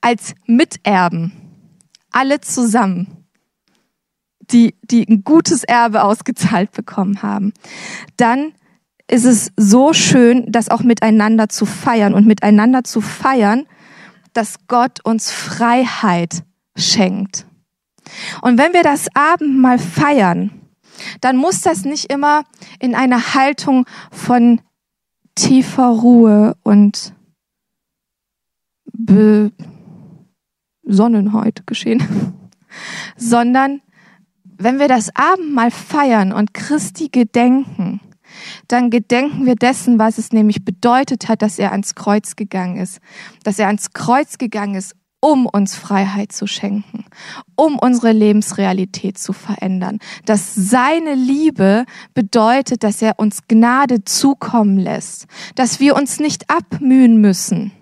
als 0.00 0.34
Miterben, 0.46 1.43
alle 2.14 2.40
zusammen, 2.40 3.26
die, 4.40 4.74
die 4.82 5.06
ein 5.08 5.24
gutes 5.24 5.64
Erbe 5.64 6.04
ausgezahlt 6.04 6.72
bekommen 6.72 7.22
haben, 7.22 7.52
dann 8.16 8.52
ist 9.08 9.24
es 9.24 9.52
so 9.56 9.92
schön, 9.92 10.50
das 10.50 10.68
auch 10.70 10.82
miteinander 10.82 11.48
zu 11.48 11.66
feiern 11.66 12.14
und 12.14 12.26
miteinander 12.26 12.84
zu 12.84 13.00
feiern, 13.00 13.66
dass 14.32 14.66
Gott 14.66 15.04
uns 15.04 15.30
Freiheit 15.30 16.42
schenkt. 16.76 17.46
Und 18.42 18.58
wenn 18.58 18.72
wir 18.72 18.82
das 18.82 19.08
Abendmahl 19.14 19.78
feiern, 19.78 20.50
dann 21.20 21.36
muss 21.36 21.60
das 21.60 21.84
nicht 21.84 22.12
immer 22.12 22.44
in 22.78 22.94
einer 22.94 23.34
Haltung 23.34 23.86
von 24.10 24.60
tiefer 25.34 25.88
Ruhe 25.88 26.56
und 26.62 27.12
Besonnenheit 30.84 31.66
geschehen, 31.66 32.02
sondern 33.16 33.80
wenn 34.56 34.78
wir 34.78 34.88
das 34.88 35.10
Abendmahl 35.14 35.70
feiern 35.70 36.32
und 36.32 36.54
Christi 36.54 37.08
gedenken, 37.08 38.00
dann 38.68 38.90
gedenken 38.90 39.46
wir 39.46 39.56
dessen, 39.56 39.98
was 39.98 40.18
es 40.18 40.32
nämlich 40.32 40.64
bedeutet 40.64 41.28
hat, 41.28 41.42
dass 41.42 41.58
er 41.58 41.72
ans 41.72 41.94
Kreuz 41.94 42.36
gegangen 42.36 42.76
ist. 42.76 43.00
Dass 43.42 43.58
er 43.58 43.66
ans 43.66 43.92
Kreuz 43.92 44.38
gegangen 44.38 44.74
ist, 44.74 44.94
um 45.20 45.46
uns 45.46 45.74
Freiheit 45.74 46.32
zu 46.32 46.46
schenken, 46.46 47.06
um 47.56 47.78
unsere 47.78 48.12
Lebensrealität 48.12 49.16
zu 49.16 49.32
verändern. 49.32 49.98
Dass 50.26 50.54
seine 50.54 51.14
Liebe 51.14 51.86
bedeutet, 52.12 52.84
dass 52.84 53.00
er 53.00 53.18
uns 53.18 53.46
Gnade 53.48 54.04
zukommen 54.04 54.76
lässt, 54.78 55.26
dass 55.54 55.80
wir 55.80 55.96
uns 55.96 56.20
nicht 56.20 56.50
abmühen 56.50 57.20
müssen 57.20 57.72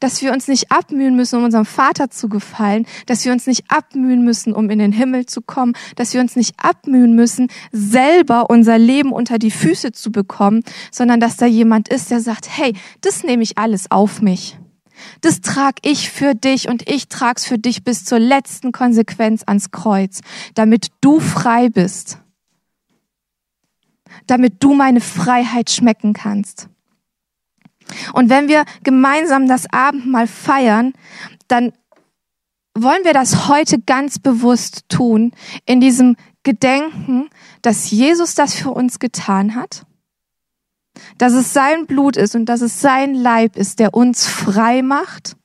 dass 0.00 0.20
wir 0.22 0.32
uns 0.32 0.48
nicht 0.48 0.72
abmühen 0.72 1.14
müssen, 1.14 1.36
um 1.36 1.44
unserem 1.44 1.66
Vater 1.66 2.10
zu 2.10 2.28
gefallen, 2.28 2.86
dass 3.06 3.24
wir 3.24 3.32
uns 3.32 3.46
nicht 3.46 3.64
abmühen 3.68 4.24
müssen, 4.24 4.52
um 4.52 4.68
in 4.70 4.78
den 4.78 4.92
Himmel 4.92 5.26
zu 5.26 5.42
kommen, 5.42 5.74
dass 5.96 6.14
wir 6.14 6.20
uns 6.20 6.34
nicht 6.36 6.54
abmühen 6.58 7.14
müssen, 7.14 7.48
selber 7.70 8.50
unser 8.50 8.78
Leben 8.78 9.12
unter 9.12 9.38
die 9.38 9.50
Füße 9.50 9.92
zu 9.92 10.10
bekommen, 10.10 10.62
sondern 10.90 11.20
dass 11.20 11.36
da 11.36 11.46
jemand 11.46 11.88
ist, 11.88 12.10
der 12.10 12.20
sagt, 12.20 12.48
hey, 12.50 12.74
das 13.02 13.22
nehme 13.22 13.42
ich 13.42 13.58
alles 13.58 13.90
auf 13.90 14.20
mich. 14.22 14.56
Das 15.20 15.40
trag 15.40 15.76
ich 15.82 16.10
für 16.10 16.34
dich 16.34 16.68
und 16.68 16.88
ich 16.88 17.08
trag's 17.08 17.46
für 17.46 17.58
dich 17.58 17.84
bis 17.84 18.04
zur 18.04 18.18
letzten 18.18 18.72
Konsequenz 18.72 19.42
ans 19.46 19.70
Kreuz, 19.70 20.20
damit 20.54 20.88
du 21.00 21.20
frei 21.20 21.68
bist. 21.68 22.18
Damit 24.26 24.62
du 24.62 24.74
meine 24.74 25.00
Freiheit 25.00 25.70
schmecken 25.70 26.12
kannst. 26.12 26.69
Und 28.12 28.28
wenn 28.30 28.48
wir 28.48 28.64
gemeinsam 28.82 29.48
das 29.48 29.66
Abendmahl 29.72 30.26
feiern, 30.26 30.92
dann 31.48 31.72
wollen 32.74 33.04
wir 33.04 33.12
das 33.12 33.48
heute 33.48 33.80
ganz 33.80 34.18
bewusst 34.18 34.88
tun, 34.88 35.32
in 35.66 35.80
diesem 35.80 36.16
Gedenken, 36.42 37.28
dass 37.62 37.90
Jesus 37.90 38.34
das 38.34 38.54
für 38.54 38.70
uns 38.70 38.98
getan 38.98 39.54
hat, 39.54 39.84
dass 41.18 41.32
es 41.32 41.52
sein 41.52 41.86
Blut 41.86 42.16
ist 42.16 42.34
und 42.34 42.46
dass 42.46 42.60
es 42.60 42.80
sein 42.80 43.14
Leib 43.14 43.56
ist, 43.56 43.78
der 43.78 43.94
uns 43.94 44.26
frei 44.26 44.82
macht. 44.82 45.36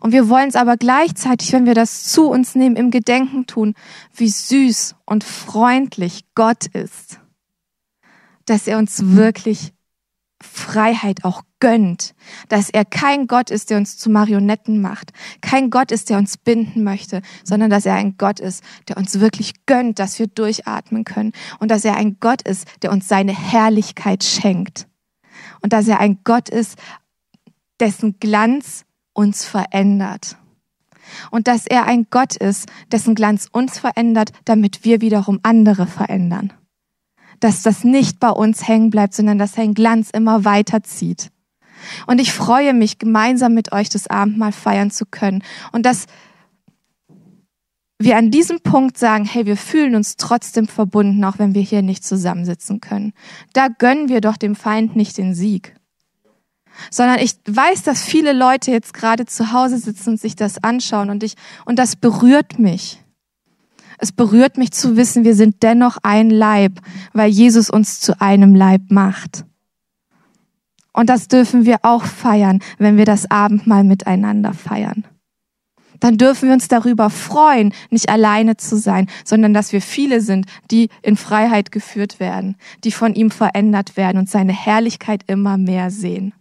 Und 0.00 0.12
wir 0.12 0.28
wollen 0.28 0.48
es 0.48 0.56
aber 0.56 0.76
gleichzeitig, 0.76 1.52
wenn 1.52 1.66
wir 1.66 1.74
das 1.74 2.04
zu 2.04 2.28
uns 2.28 2.54
nehmen, 2.54 2.76
im 2.76 2.90
Gedenken 2.90 3.46
tun, 3.46 3.74
wie 4.14 4.28
süß 4.28 4.96
und 5.06 5.24
freundlich 5.24 6.24
Gott 6.34 6.66
ist, 6.66 7.20
dass 8.46 8.66
er 8.66 8.78
uns 8.78 9.14
wirklich 9.14 9.72
Freiheit 10.42 11.24
auch 11.24 11.42
gönnt, 11.60 12.14
dass 12.48 12.70
er 12.70 12.84
kein 12.84 13.26
Gott 13.26 13.50
ist, 13.50 13.70
der 13.70 13.76
uns 13.76 13.98
zu 13.98 14.08
Marionetten 14.10 14.80
macht, 14.80 15.12
kein 15.42 15.70
Gott 15.70 15.92
ist, 15.92 16.08
der 16.08 16.18
uns 16.18 16.38
binden 16.38 16.82
möchte, 16.82 17.20
sondern 17.44 17.70
dass 17.70 17.86
er 17.86 17.94
ein 17.94 18.16
Gott 18.16 18.40
ist, 18.40 18.64
der 18.88 18.96
uns 18.96 19.20
wirklich 19.20 19.66
gönnt, 19.66 19.98
dass 19.98 20.18
wir 20.18 20.26
durchatmen 20.26 21.04
können 21.04 21.32
und 21.58 21.70
dass 21.70 21.84
er 21.84 21.96
ein 21.96 22.16
Gott 22.20 22.42
ist, 22.42 22.66
der 22.82 22.92
uns 22.92 23.08
seine 23.08 23.36
Herrlichkeit 23.36 24.24
schenkt 24.24 24.86
und 25.60 25.72
dass 25.72 25.86
er 25.86 26.00
ein 26.00 26.20
Gott 26.24 26.48
ist, 26.48 26.78
dessen 27.78 28.18
Glanz 28.18 28.84
uns 29.12 29.44
verändert. 29.44 30.36
Und 31.30 31.48
dass 31.48 31.66
er 31.66 31.86
ein 31.86 32.06
Gott 32.08 32.36
ist, 32.36 32.68
dessen 32.92 33.16
Glanz 33.16 33.48
uns 33.50 33.78
verändert, 33.78 34.30
damit 34.44 34.84
wir 34.84 35.00
wiederum 35.00 35.40
andere 35.42 35.86
verändern 35.86 36.52
dass 37.40 37.62
das 37.62 37.84
nicht 37.84 38.20
bei 38.20 38.30
uns 38.30 38.68
hängen 38.68 38.90
bleibt, 38.90 39.14
sondern 39.14 39.38
dass 39.38 39.54
sein 39.54 39.74
Glanz 39.74 40.10
immer 40.10 40.44
weiterzieht. 40.44 41.30
Und 42.06 42.20
ich 42.20 42.32
freue 42.32 42.74
mich, 42.74 42.98
gemeinsam 42.98 43.54
mit 43.54 43.72
euch 43.72 43.88
das 43.88 44.06
Abendmahl 44.06 44.52
feiern 44.52 44.90
zu 44.90 45.06
können. 45.06 45.42
Und 45.72 45.86
dass 45.86 46.06
wir 47.98 48.16
an 48.16 48.30
diesem 48.30 48.60
Punkt 48.60 48.96
sagen, 48.96 49.26
hey, 49.26 49.44
wir 49.44 49.58
fühlen 49.58 49.94
uns 49.94 50.16
trotzdem 50.16 50.66
verbunden, 50.66 51.22
auch 51.24 51.38
wenn 51.38 51.54
wir 51.54 51.62
hier 51.62 51.82
nicht 51.82 52.02
zusammensitzen 52.02 52.80
können. 52.80 53.12
Da 53.52 53.68
gönnen 53.68 54.08
wir 54.08 54.22
doch 54.22 54.38
dem 54.38 54.56
Feind 54.56 54.96
nicht 54.96 55.18
den 55.18 55.34
Sieg. 55.34 55.76
Sondern 56.90 57.18
ich 57.18 57.36
weiß, 57.46 57.82
dass 57.82 58.02
viele 58.02 58.32
Leute 58.32 58.70
jetzt 58.70 58.94
gerade 58.94 59.26
zu 59.26 59.52
Hause 59.52 59.76
sitzen 59.76 60.10
und 60.10 60.20
sich 60.20 60.34
das 60.34 60.64
anschauen 60.64 61.10
und 61.10 61.22
ich, 61.22 61.34
und 61.66 61.78
das 61.78 61.94
berührt 61.94 62.58
mich. 62.58 63.02
Es 64.02 64.12
berührt 64.12 64.56
mich 64.56 64.72
zu 64.72 64.96
wissen, 64.96 65.24
wir 65.24 65.34
sind 65.34 65.62
dennoch 65.62 65.98
ein 66.02 66.30
Leib, 66.30 66.80
weil 67.12 67.30
Jesus 67.30 67.68
uns 67.68 68.00
zu 68.00 68.20
einem 68.20 68.54
Leib 68.54 68.82
macht. 68.88 69.44
Und 70.92 71.10
das 71.10 71.28
dürfen 71.28 71.66
wir 71.66 71.78
auch 71.82 72.04
feiern, 72.04 72.60
wenn 72.78 72.96
wir 72.96 73.04
das 73.04 73.30
Abendmahl 73.30 73.84
miteinander 73.84 74.54
feiern 74.54 75.04
dann 76.00 76.16
dürfen 76.16 76.48
wir 76.48 76.54
uns 76.54 76.66
darüber 76.66 77.10
freuen, 77.10 77.72
nicht 77.90 78.08
alleine 78.08 78.56
zu 78.56 78.76
sein, 78.76 79.06
sondern 79.24 79.54
dass 79.54 79.72
wir 79.72 79.80
viele 79.80 80.20
sind, 80.20 80.46
die 80.70 80.88
in 81.02 81.16
Freiheit 81.16 81.70
geführt 81.70 82.18
werden, 82.18 82.56
die 82.84 82.90
von 82.90 83.14
ihm 83.14 83.30
verändert 83.30 83.96
werden 83.96 84.18
und 84.18 84.28
seine 84.28 84.52
Herrlichkeit 84.52 85.22
immer 85.26 85.58
mehr 85.58 85.90
sehen. 85.90 86.32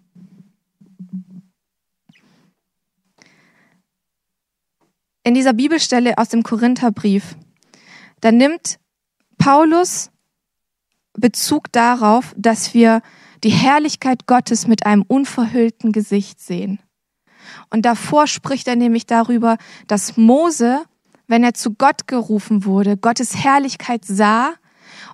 In 5.23 5.35
dieser 5.35 5.53
Bibelstelle 5.53 6.17
aus 6.17 6.29
dem 6.29 6.41
Korintherbrief, 6.43 7.35
da 8.21 8.31
nimmt 8.31 8.79
Paulus 9.37 10.11
Bezug 11.13 11.71
darauf, 11.71 12.33
dass 12.37 12.73
wir 12.73 13.01
die 13.43 13.49
Herrlichkeit 13.49 14.27
Gottes 14.27 14.67
mit 14.67 14.85
einem 14.85 15.03
unverhüllten 15.07 15.91
Gesicht 15.91 16.39
sehen. 16.39 16.79
Und 17.69 17.85
davor 17.85 18.27
spricht 18.27 18.67
er 18.67 18.75
nämlich 18.75 19.05
darüber, 19.05 19.57
dass 19.87 20.17
Mose, 20.17 20.83
wenn 21.27 21.43
er 21.43 21.53
zu 21.53 21.73
Gott 21.73 22.07
gerufen 22.07 22.65
wurde, 22.65 22.97
Gottes 22.97 23.35
Herrlichkeit 23.35 24.05
sah 24.05 24.53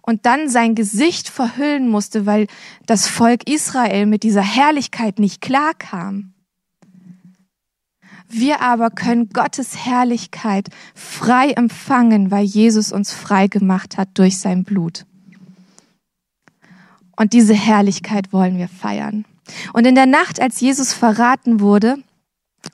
und 0.01 0.25
dann 0.25 0.49
sein 0.49 0.75
Gesicht 0.75 1.29
verhüllen 1.29 1.87
musste, 1.87 2.25
weil 2.25 2.47
das 2.85 3.07
Volk 3.07 3.49
Israel 3.49 4.05
mit 4.05 4.23
dieser 4.23 4.43
Herrlichkeit 4.43 5.19
nicht 5.19 5.41
klarkam. 5.41 6.34
Wir 8.29 8.61
aber 8.61 8.89
können 8.89 9.29
Gottes 9.29 9.85
Herrlichkeit 9.85 10.69
frei 10.93 11.51
empfangen, 11.51 12.31
weil 12.31 12.43
Jesus 12.43 12.91
uns 12.91 13.13
frei 13.13 13.47
gemacht 13.47 13.97
hat 13.97 14.09
durch 14.15 14.39
sein 14.39 14.63
Blut. 14.63 15.05
Und 17.15 17.33
diese 17.33 17.53
Herrlichkeit 17.53 18.33
wollen 18.33 18.57
wir 18.57 18.67
feiern. 18.67 19.25
Und 19.73 19.85
in 19.85 19.95
der 19.95 20.05
Nacht, 20.07 20.41
als 20.41 20.59
Jesus 20.59 20.93
verraten 20.93 21.59
wurde, 21.59 21.97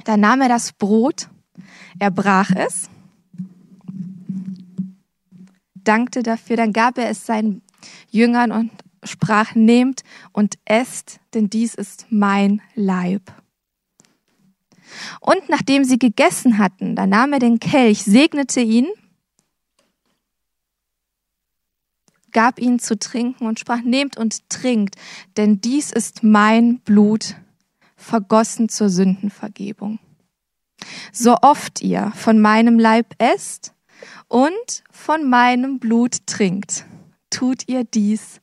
da 0.06 0.18
nahm 0.18 0.42
er 0.42 0.50
das 0.50 0.72
Brot, 0.74 1.30
er 2.00 2.12
brach 2.12 2.52
es, 2.56 2.90
dankte 5.84 6.24
dafür, 6.24 6.56
dann 6.56 6.74
gab 6.74 6.98
er 6.98 7.10
es 7.10 7.26
seinen 7.26 7.62
Jüngern 8.10 8.52
und 8.52 8.72
sprach, 9.04 9.56
nehmt 9.56 10.04
und 10.32 10.56
esst, 10.66 11.20
denn 11.34 11.50
dies 11.50 11.76
ist 11.76 12.06
mein 12.10 12.62
Leib. 12.76 13.41
Und 15.20 15.50
nachdem 15.50 15.84
sie 15.84 16.00
gegessen 16.00 16.58
hatten, 16.58 16.96
da 16.96 17.08
nahm 17.08 17.34
er 17.34 17.40
den 17.40 17.60
Kelch, 17.60 18.04
segnete 18.04 18.62
ihn, 18.62 18.88
gab 22.32 22.60
ihn 22.60 22.80
zu 22.80 22.98
trinken 22.98 23.46
und 23.46 23.60
sprach, 23.60 23.82
nehmt 23.82 24.18
und 24.18 24.50
trinkt, 24.50 24.96
denn 25.38 25.62
dies 25.62 25.92
ist 25.92 26.24
mein 26.24 26.80
Blut, 26.80 27.36
vergossen 27.96 28.70
zur 28.70 28.90
Sündenvergebung. 28.90 30.00
So 31.12 31.38
oft 31.42 31.82
ihr 31.82 32.12
von 32.16 32.40
meinem 32.40 32.80
Leib 32.80 33.14
esst 33.20 33.74
und 34.28 34.84
von 34.90 35.30
meinem 35.30 35.80
Blut 35.80 36.26
trinkt, 36.26 36.86
tut 37.30 37.68
ihr 37.68 37.84
dies 37.84 38.42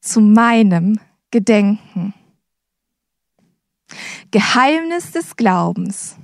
zu 0.00 0.20
meinem 0.20 0.98
Gedenken. 1.30 2.14
Geheimnis 4.30 5.12
des 5.12 5.36
Glaubens. 5.36 6.16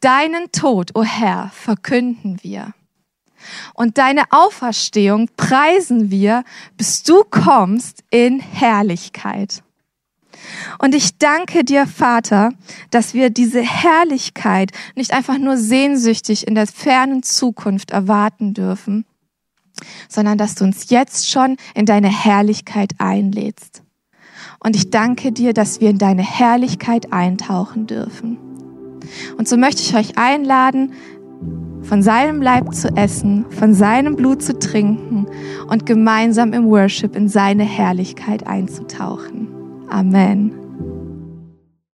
Deinen 0.00 0.50
Tod, 0.52 0.92
o 0.94 1.00
oh 1.00 1.04
Herr, 1.04 1.50
verkünden 1.54 2.38
wir. 2.42 2.74
Und 3.74 3.98
deine 3.98 4.24
Auferstehung 4.30 5.28
preisen 5.36 6.10
wir, 6.10 6.44
bis 6.76 7.02
du 7.02 7.24
kommst 7.24 8.04
in 8.10 8.40
Herrlichkeit. 8.40 9.62
Und 10.78 10.94
ich 10.94 11.18
danke 11.18 11.64
dir, 11.64 11.86
Vater, 11.86 12.52
dass 12.90 13.14
wir 13.14 13.30
diese 13.30 13.62
Herrlichkeit 13.62 14.72
nicht 14.96 15.12
einfach 15.12 15.38
nur 15.38 15.56
sehnsüchtig 15.56 16.46
in 16.46 16.54
der 16.54 16.66
fernen 16.66 17.22
Zukunft 17.22 17.90
erwarten 17.90 18.54
dürfen, 18.54 19.04
sondern 20.08 20.38
dass 20.38 20.54
du 20.54 20.64
uns 20.64 20.90
jetzt 20.90 21.30
schon 21.30 21.56
in 21.74 21.86
deine 21.86 22.08
Herrlichkeit 22.08 22.92
einlädst. 22.98 23.82
Und 24.62 24.76
ich 24.76 24.90
danke 24.90 25.32
dir, 25.32 25.52
dass 25.52 25.80
wir 25.80 25.90
in 25.90 25.98
deine 25.98 26.22
Herrlichkeit 26.22 27.12
eintauchen 27.12 27.86
dürfen. 27.86 28.38
Und 29.36 29.48
so 29.48 29.56
möchte 29.56 29.82
ich 29.82 29.94
euch 29.96 30.16
einladen, 30.16 30.92
von 31.82 32.02
seinem 32.02 32.40
Leib 32.40 32.72
zu 32.72 32.88
essen, 32.96 33.44
von 33.50 33.74
seinem 33.74 34.14
Blut 34.14 34.42
zu 34.42 34.58
trinken 34.58 35.26
und 35.68 35.84
gemeinsam 35.84 36.52
im 36.52 36.66
Worship 36.66 37.16
in 37.16 37.28
seine 37.28 37.64
Herrlichkeit 37.64 38.46
einzutauchen. 38.46 39.48
Amen. 39.90 40.61